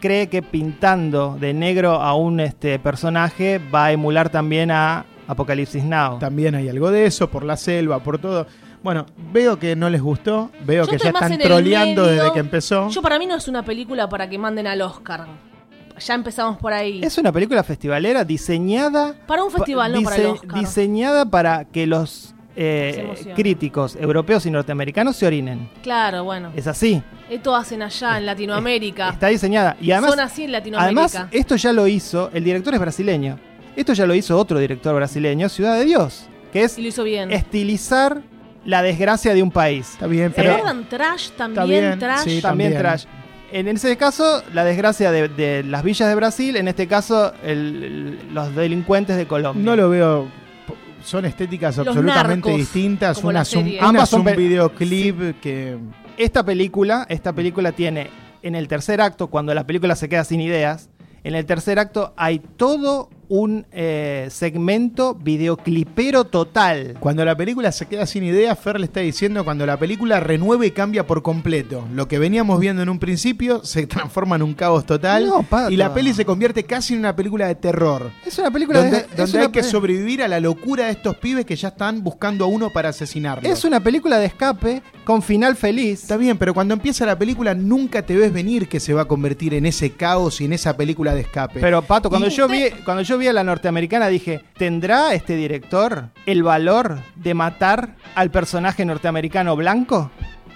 [0.00, 5.82] cree que pintando de negro a un este, personaje va a emular también a Apocalipsis
[5.84, 6.18] Now.
[6.18, 8.46] También hay algo de eso, por la selva, por todo.
[8.82, 12.14] Bueno, veo que no les gustó, veo Yo que ya están troleando medio.
[12.22, 12.88] desde que empezó.
[12.90, 15.26] Yo para mí no es una película para que manden al Oscar.
[15.98, 17.00] Ya empezamos por ahí.
[17.02, 20.58] Es una película festivalera diseñada Para un festival, no para el Oscar.
[20.60, 25.68] diseñada para que los eh, críticos europeos y norteamericanos se orinen.
[25.82, 26.52] Claro, bueno.
[26.56, 27.02] Es así.
[27.30, 29.10] Esto hacen allá en Latinoamérica.
[29.10, 29.76] Está diseñada.
[29.80, 31.02] Y además, Son así en Latinoamérica.
[31.04, 33.38] además, esto ya lo hizo, el director es brasileño.
[33.74, 37.04] Esto ya lo hizo otro director brasileño, Ciudad de Dios, que es y lo hizo
[37.04, 37.30] bien.
[37.30, 38.22] estilizar
[38.64, 39.90] la desgracia de un país.
[39.92, 41.30] Está bien, ¿Se pero acuerdan Trash?
[41.36, 42.24] También bien, Trash.
[42.24, 42.40] sí.
[42.40, 42.78] También también.
[42.78, 43.04] trash.
[43.52, 48.18] En ese caso, la desgracia de, de las villas de Brasil, en este caso, el-
[48.28, 49.64] el- los delincuentes de Colombia.
[49.64, 50.28] no lo veo.
[51.04, 53.22] Son estéticas Los absolutamente narcos, distintas.
[53.22, 55.78] Una es un, Ambas son un videoclip que.
[56.16, 58.10] Esta película, esta película tiene
[58.42, 60.88] en el tercer acto, cuando la película se queda sin ideas,
[61.22, 66.96] en el tercer acto hay todo un eh, segmento videoclipero total.
[67.00, 70.66] Cuando la película se queda sin idea, Fer le está diciendo cuando la película renueva
[70.66, 71.86] y cambia por completo.
[71.92, 75.26] Lo que veníamos viendo en un principio se transforma en un caos total.
[75.26, 75.70] No, Pato.
[75.70, 78.10] y la peli se convierte casi en una película de terror.
[78.24, 80.92] Es una película Donde, de, es donde una hay que sobrevivir a la locura de
[80.92, 83.48] estos pibes que ya están buscando a uno para asesinarlo.
[83.48, 86.02] es una película de escape con final feliz.
[86.02, 89.04] Está bien, pero cuando empieza la película nunca te ves venir que se va a
[89.06, 91.60] convertir en ese caos y en esa película de escape.
[91.60, 95.36] Pero Pato, cuando Y yo vi, cuando yo vi a la norteamericana dije, ¿tendrá este
[95.36, 100.10] director el valor de matar al personaje norteamericano blanco?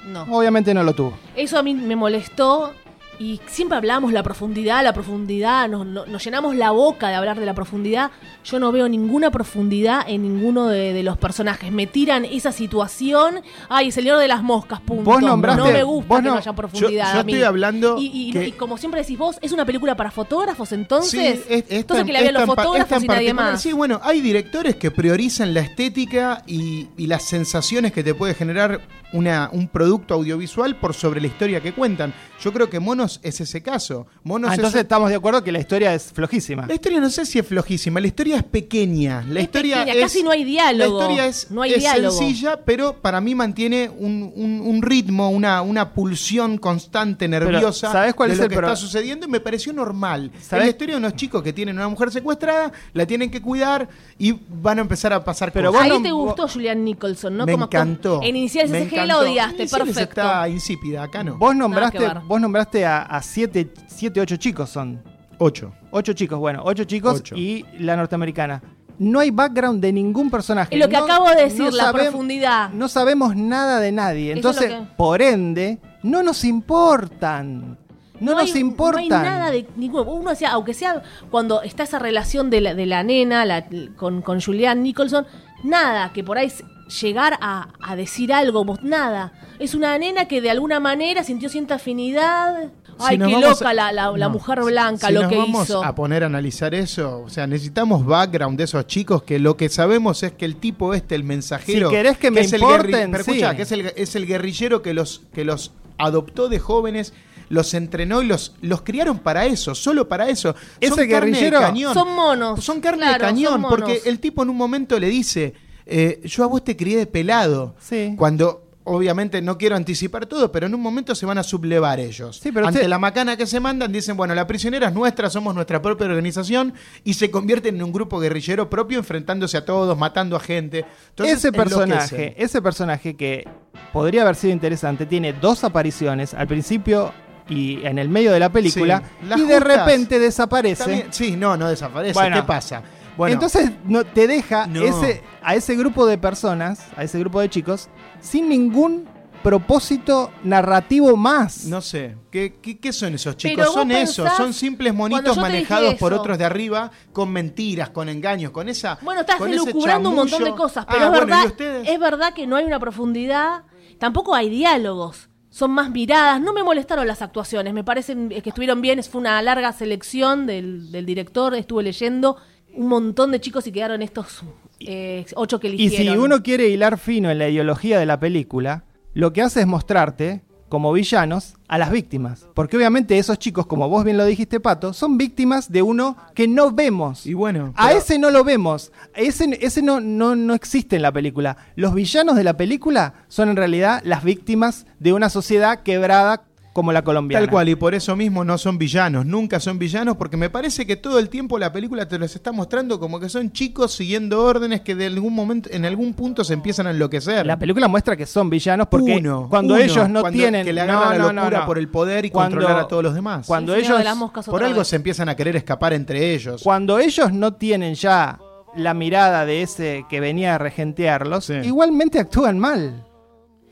[0.06, 0.22] No.
[0.30, 1.16] Obviamente no lo tuvo.
[1.36, 2.72] Eso a mí me molestó.
[3.20, 7.38] Y siempre hablamos la profundidad, la profundidad, nos, no- nos llenamos la boca de hablar
[7.38, 8.10] de la profundidad.
[8.44, 11.70] Yo no veo ninguna profundidad en ninguno de, de los personajes.
[11.70, 13.42] Me tiran esa situación.
[13.68, 15.04] Ay, el señor de las moscas, punto.
[15.04, 17.12] Vos nombraste- no me gusta vos que no- no haya yo, profundidad.
[17.14, 17.32] yo a mí.
[17.32, 17.96] estoy hablando.
[17.98, 21.10] Y, y- que- y como siempre decís vos, es una película para fotógrafos, entonces.
[21.10, 23.60] Sí, es- esta entonces en- que la vean los fotógrafos y nadie más.
[23.60, 28.32] Sí, bueno, hay directores que priorizan la estética y, y las sensaciones que te puede
[28.32, 28.80] generar
[29.12, 32.14] una, un producto audiovisual por sobre la historia que cuentan.
[32.42, 34.06] Yo creo que Monos es ese caso.
[34.22, 36.66] Monos Ah, es- entonces estamos de acuerdo que la historia es flojísima.
[36.66, 39.24] La historia no sé si es flojísima, la historia es pequeña.
[39.28, 40.98] La Es historia pequeña, es, casi no hay diálogo.
[40.98, 42.16] La historia es, No hay es diálogo.
[42.16, 48.14] sencilla, pero para mí mantiene un, un- un ritmo, una, una pulsión constante, nerviosa ¿sabes
[48.14, 50.30] cuál de es lo el que pro- está sucediendo y me pareció normal.
[50.38, 53.88] Es la historia de unos chicos que tienen una mujer secuestrada, la tienen que cuidar
[54.18, 55.84] y van a empezar a pasar Pero cosas.
[55.86, 57.46] Ahí vos te no- gustó Julian Nicholson, ¿no?
[57.46, 58.20] me Como- encantó.
[58.22, 60.20] En Iniciales SG la odiaste, Iniciales perfecto.
[60.20, 61.36] está insípida, acá no.
[61.36, 65.02] Vos nombraste, vos nombraste a, a siete, siete, ocho chicos son.
[65.38, 65.72] Ocho.
[65.90, 67.34] Ocho chicos, bueno, ocho chicos Ocho.
[67.36, 68.62] y la norteamericana.
[68.98, 70.74] no hay background de ningún personaje.
[70.74, 72.68] Es lo que No- acabo de decir, no la profundidad.
[72.70, 74.32] No sabemos nada de nadie.
[74.32, 77.78] Entonces, que- por ende, no nos importan.
[78.20, 79.08] No, nos hay, importan.
[79.08, 80.02] No hay nada de ninguno.
[80.12, 83.64] Uno decía, aunque sea cuando está esa relación de la, de la nena la-
[83.96, 85.26] con, con Julianne Nicholson,
[85.64, 86.52] nada que por ahí
[86.90, 89.32] llegar a, a decir algo, vos- nada.
[89.58, 92.70] Es una nena que de alguna manera sintió cierta afinidad.
[92.98, 95.82] Ay, Si qué loca a- la, la- mujer blanca, si lo nos que vamos hizo.
[95.82, 99.68] a poner a analizar eso, o sea, necesitamos background de esos chicos que lo que
[99.70, 102.90] sabemos es que el tipo este, el mensajero, Si querés que me es el importen,
[102.90, 103.56] guerri- pero escucha, sí.
[103.56, 107.14] que es el, es el guerrillero que los que los adoptó de jóvenes,
[107.48, 110.54] los entrenó y los los criaron para eso, solo para eso.
[110.78, 111.94] Ese Son carne de guerrillero- cañón.
[111.94, 112.62] Son monos.
[112.64, 115.54] Son carne Claro, de cañón, porque el tipo en un momento le dice,
[115.90, 117.74] eh, yo a vos te crié de pelado.
[117.80, 118.14] Sí.
[118.16, 122.38] Cuando, obviamente, no quiero anticipar todo, pero en un momento se van a sublevar ellos.
[122.42, 125.28] Sí, pero Ante usted- la macana que se mandan, dicen, bueno, la prisionera es nuestra,
[125.30, 126.72] somos nuestra propia organización,
[127.04, 130.84] y se convierten en un grupo guerrillero propio, enfrentándose a todos, matando a gente.
[131.10, 133.46] Entonces, ese personaje, ese personaje que
[133.92, 137.12] podría haber sido interesante, tiene dos apariciones al principio
[137.48, 139.02] y en el medio de la película,
[139.34, 140.84] Sí, y de repente desaparece.
[140.84, 142.14] También- sí, no, no desaparece.
[142.14, 142.36] Bueno.
[142.36, 142.80] ¿Qué pasa?
[143.16, 144.82] Bueno, Entonces no, te deja No.
[144.82, 147.88] ese, a ese grupo de personas, a ese grupo de chicos,
[148.20, 149.08] sin ningún
[149.42, 151.64] propósito narrativo más.
[151.64, 153.72] No sé, ¿qué, qué, qué son esos chicos?
[153.72, 158.68] Son esos, son simples monitos manejados por otros de arriba, con mentiras, con engaños, con
[158.68, 158.98] esa.
[159.02, 161.82] Bueno, estás con ese elucubrando un montón de cosas, Ah, pero es, bueno, ¿y verdad,
[161.86, 163.64] es verdad que no hay una profundidad,
[163.98, 168.80] tampoco hay diálogos, son más miradas, no me molestaron las actuaciones, me parecen que estuvieron
[168.80, 172.36] bien, fue una larga selección del, del director, estuve leyendo
[172.74, 174.42] un montón de chicos y quedaron estos
[174.80, 176.14] eh, ocho que Y eligieron.
[176.14, 179.66] si uno quiere hilar fino en la ideología de la película, lo que hace es
[179.66, 182.46] mostrarte como villanos a las víctimas.
[182.54, 186.46] Porque obviamente esos chicos, como vos bien lo dijiste, Pato, son víctimas de uno que
[186.46, 187.26] no vemos.
[187.26, 188.92] Y bueno, A pero- ese no lo vemos.
[189.16, 191.56] Ese, ese no, no, no existe en la película.
[191.74, 196.92] Los villanos de la película son en realidad las víctimas de una sociedad quebrada como
[196.92, 197.44] la colombiana.
[197.46, 200.86] Tal cual, y por eso mismo no son villanos, nunca son villanos, porque me parece
[200.86, 204.44] que todo el tiempo la película te los está mostrando como que son chicos siguiendo
[204.44, 207.44] órdenes que de algún momento, en algún punto se empiezan a enloquecer.
[207.44, 210.72] La película muestra que son villanos porque Uno, cuando uno, ellos no cuando- tienen que
[210.72, 211.66] le agarran la no, no, locura no.
[211.66, 213.46] por el poder y Cuando- controlar a todos los demás.
[213.48, 214.00] Cuando El ellos
[214.46, 214.88] por algo vez.
[214.88, 216.62] se empiezan a querer escapar entre ellos.
[216.62, 218.38] Cuando ellos no tienen ya
[218.76, 221.54] la mirada de ese que venía a regentearlos, Sí.
[221.64, 223.04] igualmente actúan mal.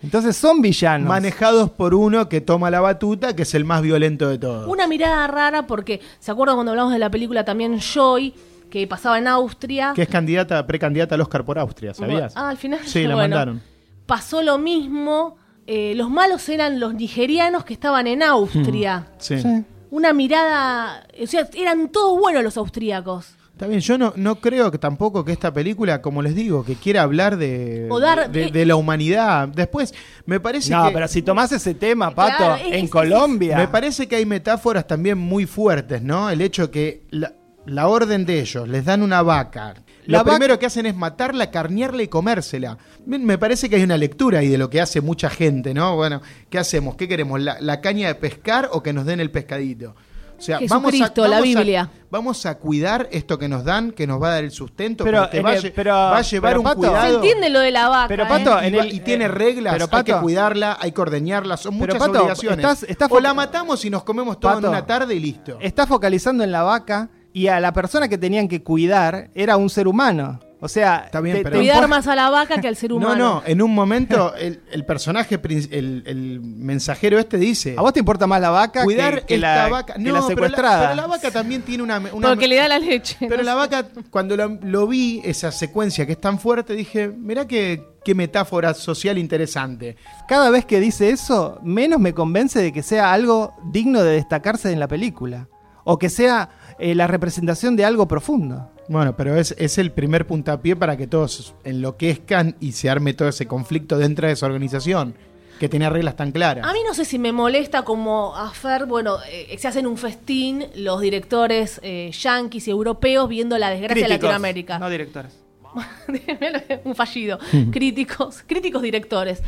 [0.02, 1.08] Entonces son villanos.
[1.08, 4.68] Manejados por uno que toma la batuta, que es el más violento de todos.
[4.68, 8.32] Una mirada rara porque, ¿se acuerdan cuando hablamos de la película también Joy,
[8.70, 9.92] que pasaba en Austria?
[9.94, 12.32] Que es candidata, precandidata al Oscar por Austria, ¿sabías?
[12.36, 12.80] Ah, al final.
[12.84, 13.62] Sí, la bueno, mandaron.
[14.06, 15.36] Pasó lo mismo.
[15.66, 19.08] eh, los malos eran los nigerianos que estaban en Austria.
[19.18, 19.40] Sí.
[19.40, 19.64] Sí.
[19.90, 21.06] Una mirada.
[21.22, 23.34] O sea, eran todos buenos los austríacos.
[23.58, 26.76] Está bien, yo no, no creo que tampoco que esta película, como les digo, que
[26.76, 29.48] quiera hablar de, O dar- de, eh, de la humanidad.
[29.48, 29.92] Después,
[30.26, 30.92] me parece No, que...
[30.92, 33.56] pero si tomás ese tema, Pato, Claro, es- en es- Colombia.
[33.56, 36.30] Me parece que hay metáforas también muy fuertes, ¿no?
[36.30, 37.32] El hecho que la,
[37.66, 39.74] la orden de ellos, les dan una vaca.
[40.06, 42.78] La Lo vaca- primero que hacen es matarla, carnearla y comérsela.
[43.06, 45.96] Me- Me parece que hay una lectura ahí de lo que hace mucha gente, ¿no?
[45.96, 46.94] Bueno, ¿qué hacemos?
[46.94, 47.40] ¿Qué queremos?
[47.40, 49.96] ¿La, la caña de pescar o que nos den el pescadito?
[50.38, 51.90] O sea, vamos a, la a- Biblia.
[52.10, 55.22] vamos a cuidar esto que nos dan, que nos va a dar el sustento, Pero,
[55.22, 57.14] porque en va, a el- lle- pero- va a llevar pero, un Pato- Se cuidado.
[57.16, 58.08] entiende lo de la vaca.
[58.08, 58.26] Pero, ¿eh?
[58.28, 61.00] Pato, Y, en va- el- y tiene eh, reglas, pero, hay que cuidarla, hay que
[61.00, 62.58] ordeñarla, son Pero, muchas Pato, obligaciones.
[62.58, 65.58] estás- estás o la matamos y nos comemos todo en una tarde y listo.
[65.60, 69.68] Está focalizando en la vaca y a la persona que tenían que cuidar era un
[69.68, 70.38] ser humano.
[70.60, 72.90] O sea, Está bien, te- pero- te Cuidar más a la vaca que al ser
[72.90, 73.16] No, humano.
[73.16, 75.38] no, en un momento el, el personaje,
[75.70, 77.76] el, el mensajero este dice...
[77.78, 79.94] ¿A vos te importa más la vaca cuidar que, que esta la, vaca.
[79.94, 80.80] que No, la pero secuestrada?
[80.90, 81.98] Pero la, vaca también tiene una...
[82.12, 83.16] una- Porque le da la leche.
[83.28, 87.46] pero la vaca, cuando lo, lo vi, esa secuencia que es tan fuerte, dije, mirá
[87.46, 89.96] qué, qué metáfora social interesante.
[90.26, 94.72] Cada vez que dice eso, menos me convence de que sea algo digno de destacarse
[94.72, 95.46] en la película.
[95.84, 96.48] O que sea
[96.80, 98.72] eh, la representación de algo profundo.
[98.88, 103.28] Bueno, pero es, es el primer puntapié para que todos enloquezcan y se arme todo
[103.28, 105.14] ese conflicto dentro de esa organización,
[105.60, 106.66] que tenía reglas tan claras.
[106.66, 109.98] A mí no sé si me molesta como a Fer, bueno, eh, se hacen un
[109.98, 114.78] festín los directores eh, yanquis y europeos viendo la desgracia de Latinoamérica.
[114.78, 115.38] No directores.
[116.84, 117.38] un fallido.
[117.70, 119.42] Críticos, críticos directores.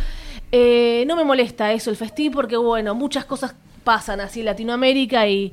[0.53, 5.26] Eh, no me molesta eso, el festín, porque bueno, muchas cosas pasan así en Latinoamérica
[5.26, 5.53] y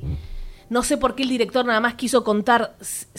[0.70, 2.74] no sé por qué el director nada más quiso contar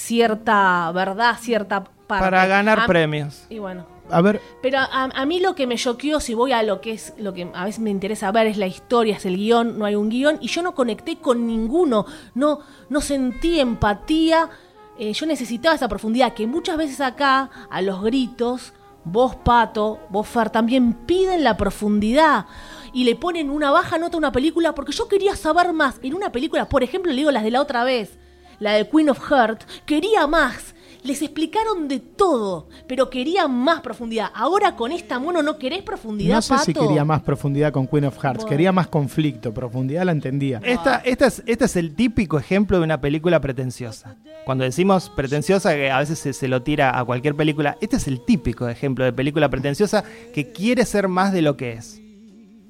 [0.10, 2.26] cierta verdad, cierta parte.
[2.26, 3.46] Para ganar A- premios.
[3.50, 3.86] Y bueno.
[4.12, 6.94] A ver, Pero a, a mí lo que me choqueó, si voy a lo que
[6.94, 9.86] es, lo que a veces me interesa ver es la historia, es el guion, no
[9.86, 14.50] hay un guion, y yo no conecté con ninguno, no, no sentí empatía.
[14.98, 18.74] eh, yo necesitaba esa profundidad que muchas veces acá, a los gritos,
[19.04, 22.48] vos Pato, vos Fer, también piden la profundidad
[22.94, 26.00] y le ponen una baja nota a una película porque yo quería saber más.
[26.04, 28.18] En una película, por ejemplo, le digo las de la otra vez,
[28.60, 30.76] la de Queen of Heart, quería más.
[31.02, 34.32] Les explicaron de todo, pero quería más profundidad.
[34.36, 38.04] Ahora con esta mono no querés profundidad, No sé si quería más profundidad con Queen
[38.04, 38.50] of Hearts, Bueno.
[38.50, 40.60] quería más conflicto, profundidad la entendía.
[40.62, 44.18] Esta, esta es, este es el típico ejemplo de una película pretenciosa.
[44.44, 48.06] Cuando decimos pretenciosa, que a veces se, se lo tira a cualquier película, este es
[48.10, 52.02] el típico ejemplo de película pretenciosa que quiere ser más de lo que es.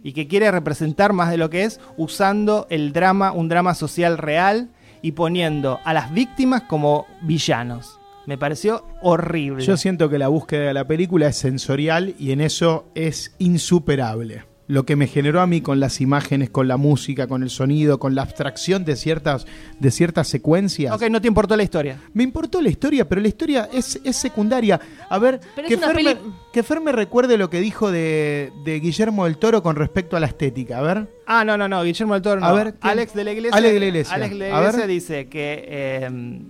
[0.04, 4.18] Y que quiere representar más de lo que es usando el drama, un drama social
[4.18, 4.70] real
[5.02, 8.00] y poniendo a las víctimas como villanos.
[8.26, 9.64] Me pareció horrible.
[9.64, 14.49] Yo siento que la búsqueda de la película es sensorial y en eso es insuperable.
[14.70, 17.98] Lo que me generó a mí con las imágenes, con la música, con el sonido,
[17.98, 19.48] con la abstracción de ciertas,
[19.80, 20.94] de ciertas secuencias.
[20.94, 22.00] Ok, no te importó la historia.
[22.14, 24.80] Me importó la historia, pero la historia es, es secundaria.
[25.10, 26.18] A ver, Pero que Fer, me, peli-
[26.54, 30.20] que Fer me recuerde lo que dijo de, de Guillermo del Toro con respecto a
[30.20, 30.78] la estética.
[30.78, 31.08] A ver.
[31.26, 32.46] Ah, no, no, no, Guillermo del Toro no.
[32.46, 32.92] A ver, ¿quién?
[32.92, 33.58] Alex de la Iglesia.
[33.58, 34.14] Alex de la Iglesia.
[34.16, 34.62] Alex de la A.
[34.62, 36.42] Iglesia dice que eh,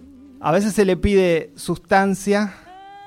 [0.42, 2.54] a veces se le pide sustancia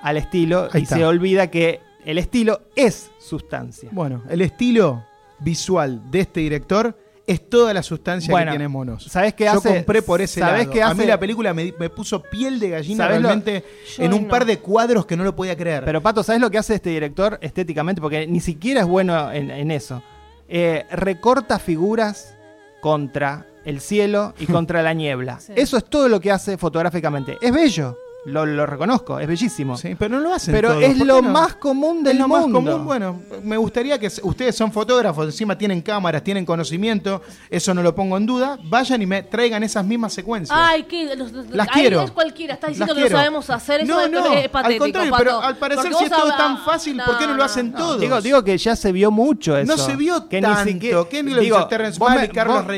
[0.02, 0.96] al estilo Ahí y está.
[0.96, 3.88] se olvida que el estilo es sustancia.
[3.92, 5.04] Bueno, el estilo
[5.38, 6.96] visual de este director
[7.26, 9.04] es toda la sustancia Bueno, que tiene monos.
[9.04, 9.68] ¿sabés qué Yo hace?
[9.76, 10.72] compré por ese ¿Sabés lado.
[10.72, 11.06] qué A mí hace?
[11.06, 13.64] la película me, me puso piel de gallina ¿Sabés lo- realmente
[13.96, 14.28] Yo en un no.
[14.28, 15.84] par de cuadros que no lo podía creer.
[15.84, 18.00] Pero Pato, ¿sabes lo que hace este director estéticamente?
[18.00, 20.02] Porque ni siquiera es bueno en, en eso.
[20.48, 22.34] Eh, recorta figuras
[22.80, 25.38] contra el cielo y contra la niebla.
[25.40, 25.52] Sí.
[25.54, 27.38] Eso es todo lo que hace fotográficamente.
[27.40, 29.76] Es bello, lo, lo reconozco, es bellísimo.
[29.76, 30.82] Sí, pero no lo hacen Pero todos.
[30.84, 31.28] es ¿Por lo qué no?
[31.30, 32.58] más común del es lo más mundo.
[32.70, 32.84] común.
[32.84, 37.20] Bueno, me gustaría que ustedes son fotógrafos, encima tienen cámaras, tienen conocimiento,
[37.50, 38.58] eso no lo pongo en duda.
[38.64, 40.56] Vayan y me traigan esas mismas secuencias.
[40.60, 42.02] Ay, que los, Las ahí quiero.
[42.02, 43.18] es cualquiera, está diciendo Las que no quiero.
[43.18, 45.24] sabemos hacer eso, No, es- no, es patético, al contrario, Pato.
[45.24, 47.72] pero al parecer Porque si es todo habla- tan fácil, ¿por qué no lo hacen
[47.72, 47.78] no.
[47.78, 48.00] todos?
[48.00, 49.66] Digo, digo que ya se vio mucho eso.
[49.70, 51.66] No se vio que ni siquiera- ¿Quién lo digo, hizo?
[51.68, 51.98] Terrence
[52.32, 52.72] Carlos no,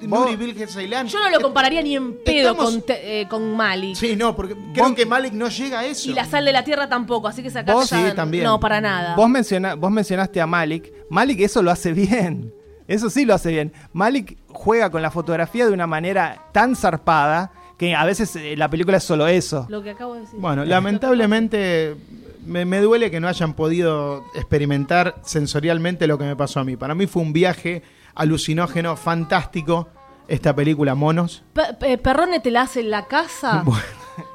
[0.00, 1.06] eh, Nuri Bilge Ceylan.
[1.08, 3.94] Yo no lo compararía ni en pedo con, eh, con Mali.
[3.94, 6.10] Sí, no, porque creo que Malik no llega a eso.
[6.10, 8.44] Y la sal de la tierra tampoco, así que sí, también.
[8.44, 9.14] No, para nada.
[9.16, 10.92] Vos, menciona- vos mencionaste a Malik.
[11.10, 12.52] Malik eso lo hace bien.
[12.86, 13.72] Eso sí lo hace bien.
[13.92, 18.68] Malik juega con la fotografía de una manera tan zarpada que a veces eh, la
[18.68, 19.66] película es solo eso.
[19.70, 20.38] Lo que acabo de decir.
[20.38, 21.96] Bueno, lamentablemente
[22.46, 26.76] me, me duele que no hayan podido experimentar sensorialmente lo que me pasó a mí.
[26.76, 27.82] Para mí fue un viaje
[28.14, 29.88] alucinógeno, fantástico,
[30.28, 31.42] esta película Monos.
[31.52, 33.62] Pe- pe- Perrone te la hace en la casa.
[33.64, 33.82] Bueno.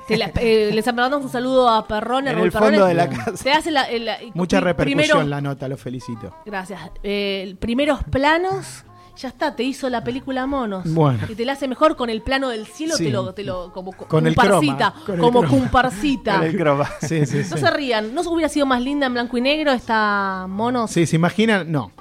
[0.07, 2.31] Te la- eh, les mandamos un saludo a Perrone.
[2.31, 2.87] En el fondo Perrone.
[2.87, 3.43] de la casa.
[3.43, 6.33] Te hace la, la- Mucha repercusión primero- la nota, lo felicito.
[6.45, 6.79] Gracias.
[7.03, 8.83] Eh, primeros planos,
[9.17, 10.83] ya está, te hizo la película Monos.
[10.93, 11.19] Bueno.
[11.29, 13.05] Y te la hace mejor con el plano del cielo, Sí.
[13.05, 15.47] te lo, te lo, como Con el croma, con el como croma.
[15.57, 16.35] comparsita.
[16.37, 16.89] Con el croma.
[17.01, 17.49] Sí, sí, sí.
[17.51, 20.89] No se rían, ¿no hubiera sido más linda en blanco y negro esta Monos?
[20.91, 21.71] Sí, ¿se imaginan?
[21.71, 21.91] No.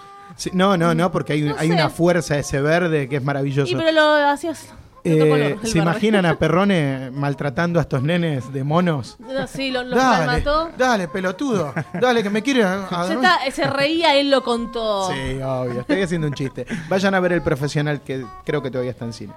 [0.53, 1.75] No, no, no, porque hay, No hay sé.
[1.75, 3.71] una fuerza ese verde que es maravilloso.
[3.73, 4.73] Y pero lo hacías
[5.05, 5.19] Eh,
[5.57, 9.17] color, ¿Se imaginan a Perrone maltratando a estos nenes de monos?
[9.21, 10.71] No, Sí, lo- los dale, mató.
[10.77, 11.73] dale, pelotudo.
[12.01, 12.61] Dale, que me quiere.
[13.11, 15.09] está- se reía, él lo contó.
[15.11, 15.81] Sí, obvio.
[15.81, 16.67] Estoy haciendo un chiste.
[16.89, 19.33] Vayan a ver el profesional que creo que todavía está en cine.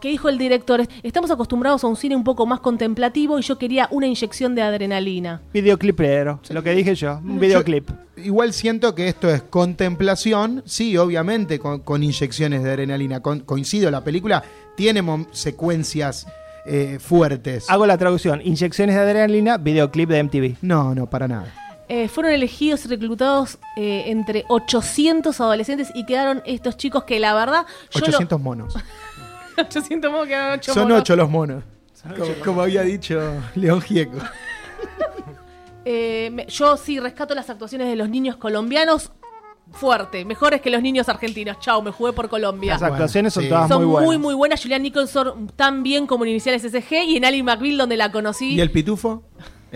[0.00, 0.86] ¿Qué dijo el director?
[1.02, 4.62] Estamos acostumbrados a un cine un poco más contemplativo y yo quería una inyección de
[4.62, 5.40] adrenalina.
[5.52, 7.18] Videoclipero, lo que dije yo.
[7.24, 7.88] Un videoclip.
[8.16, 13.20] Yo igual siento que esto es contemplación, sí, obviamente, con, con inyecciones de adrenalina.
[13.20, 14.42] Con- coincido, la película
[14.76, 16.26] tiene secuencias
[16.66, 17.64] eh, fuertes.
[17.70, 18.40] Hago la traducción.
[18.44, 20.56] Inyecciones de adrenalina, videoclip de MTV.
[20.62, 21.52] No, no, para nada.
[21.88, 27.32] Eh, fueron elegidos y reclutados eh, entre 800 adolescentes y quedaron estos chicos que la
[27.32, 27.64] verdad...
[27.92, 28.74] Yo lo- 800 monos.
[29.58, 31.00] 800 monos quedaron 8 Son monos.
[31.00, 31.64] ocho los monos.
[32.16, 33.20] Como, como había dicho
[33.54, 34.18] León Gieco.
[35.88, 39.12] Eh, me- yo sí rescato las actuaciones de los niños colombianos
[39.70, 41.60] fuerte, mejores que los niños argentinos.
[41.60, 42.72] Chau, me jugué por Colombia.
[42.72, 43.48] Las actuaciones son sí.
[43.48, 44.20] todas Son muy muy, buenas.
[44.22, 44.62] muy, buenas.
[44.62, 48.54] Julian Nicholson tan bien como en Iniciales SG y en Ali McBeal donde la conocí.
[48.54, 49.22] ¿Y el pitufo?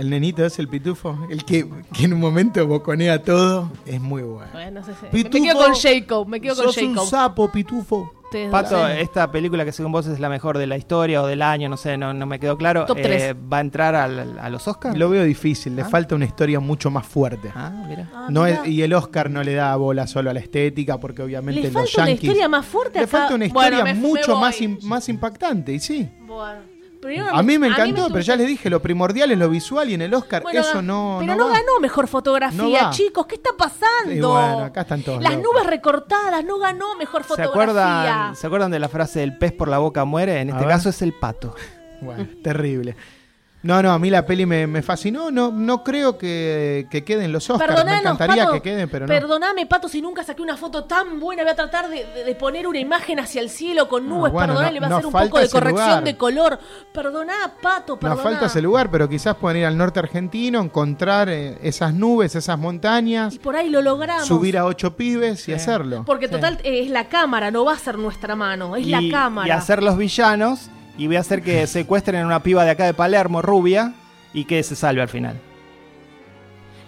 [0.00, 1.18] El nenito es el pitufo.
[1.28, 3.70] El que, que en un momento boconea todo.
[3.84, 4.50] Es muy bueno.
[4.52, 7.08] Bueno, no sé si- Pitufo, me quedo con Jacob, me quedo con Sos un Jacob.
[7.08, 8.12] sapo, pitufo.
[8.50, 11.68] Pato, esta película que según vos es la mejor de la historia o del año,
[11.68, 12.86] no sé, no, no me quedó claro.
[12.86, 13.34] Top eh.
[13.52, 14.96] ¿Va a entrar al- a los Oscars?
[14.96, 15.74] Lo veo difícil.
[15.74, 15.88] Le Ah.
[15.88, 17.50] falta una historia mucho más fuerte.
[17.56, 18.08] Ah, mira.
[18.14, 21.22] Ah, No es- y el Oscar no le da bola solo a la estética porque
[21.22, 23.18] obviamente Le los falta una yankees historia más fuerte le acá.
[23.18, 26.60] falta una historia me mucho más más impactante y sí Bueno.
[27.00, 29.94] Primero a mí me encantó pero ya les dije lo primordial es lo visual y
[29.94, 31.52] en el Oscar Bueno, eso no Pero no no, va.
[31.54, 33.26] ganó mejor fotografía, No chicos.
[33.26, 34.30] ¿Qué está pasando?
[34.32, 35.52] Bueno, acá están todos Las locos.
[35.54, 37.50] nubes recortadas, no ganó mejor ¿Se fotografía.
[37.52, 40.40] acuerdan, ¿Se acuerdan de la frase el pez por la boca muere?
[40.40, 41.54] En este caso es el pato.
[42.02, 42.96] Bueno, terrible.
[43.62, 45.30] No, no, a mí la peli me, me fascinó.
[45.30, 47.68] No, no creo que, que queden los Oscars.
[47.70, 49.12] Me Perdonanos, encantaría Pato, que queden, pero no.
[49.12, 51.42] Perdoname, Pato, si nunca saqué una foto tan buena.
[51.42, 54.32] Voy a tratar de, poner una imagen hacia el cielo con No, nubes.
[54.32, 56.04] bueno, Perdoná, no- le va a hacer un falta poco de ese corrección lugar.
[56.04, 56.58] de color.
[56.92, 58.14] Perdoná, Pato, perdoná.
[58.14, 62.34] Nos falta ese lugar, pero quizás pueden ir al norte argentino, encontrar eh, esas nubes,
[62.34, 64.26] esas montañas, Y por ahí lo logramos.
[64.26, 66.04] subir a ocho pibes y hacerlo.
[66.06, 69.48] Porque total eh, es la cámara, no va a ser nuestra mano, es la cámara.
[69.48, 70.70] y hacer los villanos
[71.00, 73.94] y voy a hacer que secuestren a una piba de acá de Palermo, rubia,
[74.34, 75.40] y que se salve al final.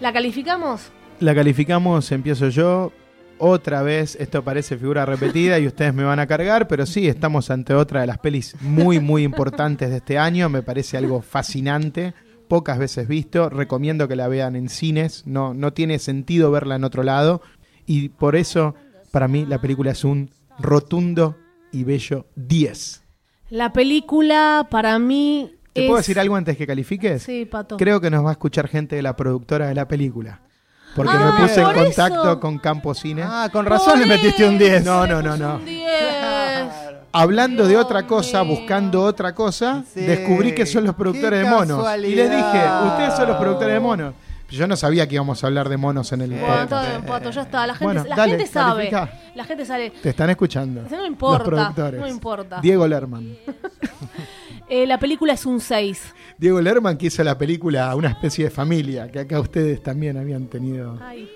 [0.00, 0.90] ¿La calificamos?
[1.18, 2.92] La calificamos, empiezo yo.
[3.38, 7.50] Otra vez, esto parece figura repetida y ustedes me van a cargar, pero sí, estamos
[7.50, 10.50] ante otra de las pelis muy, muy importantes de este año.
[10.50, 12.12] Me parece algo fascinante,
[12.48, 13.48] pocas veces visto.
[13.48, 17.40] Recomiendo que la vean en cines, no, no tiene sentido verla en otro lado.
[17.86, 18.74] Y por eso,
[19.10, 21.38] para mí, la película es un rotundo
[21.72, 23.01] y bello 10.
[23.52, 25.86] La película para mí ¿Te es...
[25.86, 27.22] puedo decir algo antes que califiques?
[27.22, 27.76] Sí, Pato.
[27.76, 30.40] Creo que nos va a escuchar gente de la productora de la película.
[30.96, 32.40] Porque Ah, me puse en contacto eso.
[32.40, 33.22] con Campo Cine.
[33.26, 34.84] Ah, con razón le metiste un 10.
[34.86, 35.56] No, no, no, no.
[35.56, 35.86] Un 10.
[37.12, 38.56] Hablando de otra cosa, mío.
[38.56, 41.86] buscando otra cosa, Sí, descubrí que son los productores qué de monos.
[41.98, 44.14] Y les dije, ustedes son los productores de monos.
[44.52, 47.06] Yo no sabía que íbamos a hablar de monos en el Bueno, podcast.
[47.06, 47.66] Pato, ya está.
[47.66, 48.90] La gente, Bueno, la dale, gente sabe.
[48.90, 49.20] califica.
[49.34, 49.90] La gente sabe.
[50.02, 50.82] Te están escuchando.
[50.90, 52.00] No importa, Los productores.
[52.00, 52.60] no importa.
[52.60, 53.36] Diego Lerman.
[54.68, 56.14] Eh, la película es un 6.
[56.38, 60.46] Diego Lerman que hizo la película Una especie de familia, que acá ustedes también habían
[60.46, 60.98] tenido.
[61.02, 61.28] Ay.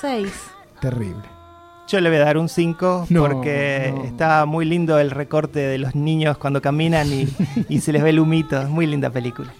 [0.00, 0.32] 6.
[0.80, 1.22] Terrible.
[1.86, 4.02] Yo le voy a dar un 5 No, porque no.
[4.04, 7.28] está muy lindo el recorte de los niños cuando caminan y,
[7.68, 8.60] y se les ve el humito.
[8.60, 9.52] Es muy linda película.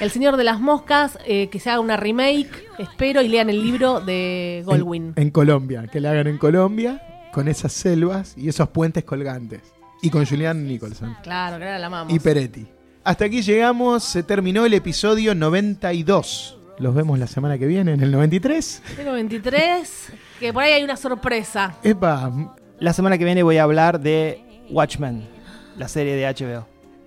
[0.00, 2.48] El Señor de las Moscas, eh, que se haga una remake,
[2.78, 5.12] espero, y lean el libro de Goldwyn.
[5.16, 9.60] En, en Colombia, que la hagan en Colombia, con esas selvas y esos puentes colgantes.
[10.00, 11.14] Y con Julian Nicholson.
[11.22, 12.14] Claro, claro, la amamos.
[12.14, 12.66] y Peretti.
[13.04, 16.58] Hasta aquí llegamos, se terminó el episodio 92.
[16.78, 18.82] Los vemos la semana que viene, en el 93.
[18.96, 21.74] Tengo 23, que por ahí hay una sorpresa.
[21.82, 22.32] Epa,
[22.78, 25.28] La semana que viene voy a hablar de Watchmen,
[25.76, 26.66] la serie de HBO.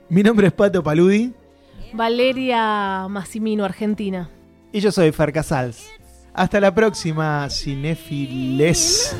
[0.09, 1.33] mi nombre es Pato Paludi.
[1.93, 4.29] Valeria Massimino, Argentina.
[4.71, 5.87] Y yo soy Fer Casals.
[6.33, 9.15] Hasta la próxima, cinéfiles.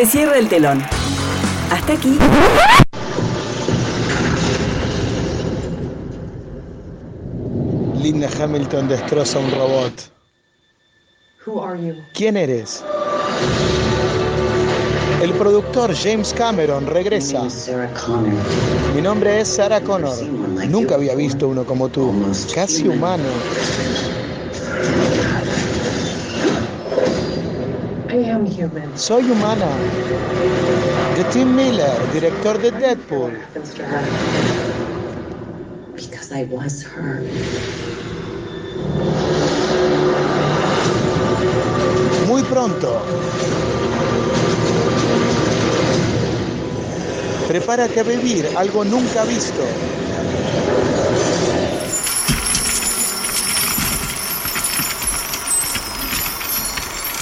[0.00, 0.82] Se cierra el telón.
[1.70, 2.16] Hasta aquí.
[8.00, 9.92] Linda Hamilton destroza un robot.
[12.14, 12.82] ¿Quién eres?
[15.20, 17.42] El productor James Cameron regresa.
[18.94, 20.16] Mi nombre es Sarah Connor.
[20.70, 22.10] Nunca había visto uno como tú.
[22.54, 23.24] Casi humano.
[28.94, 29.76] Soy humana.
[31.14, 33.32] De Tim Miller, director de Deadpool.
[35.94, 37.22] Because I was her.
[42.26, 42.98] Muy pronto.
[47.48, 49.62] Prepárate a vivir algo nunca visto.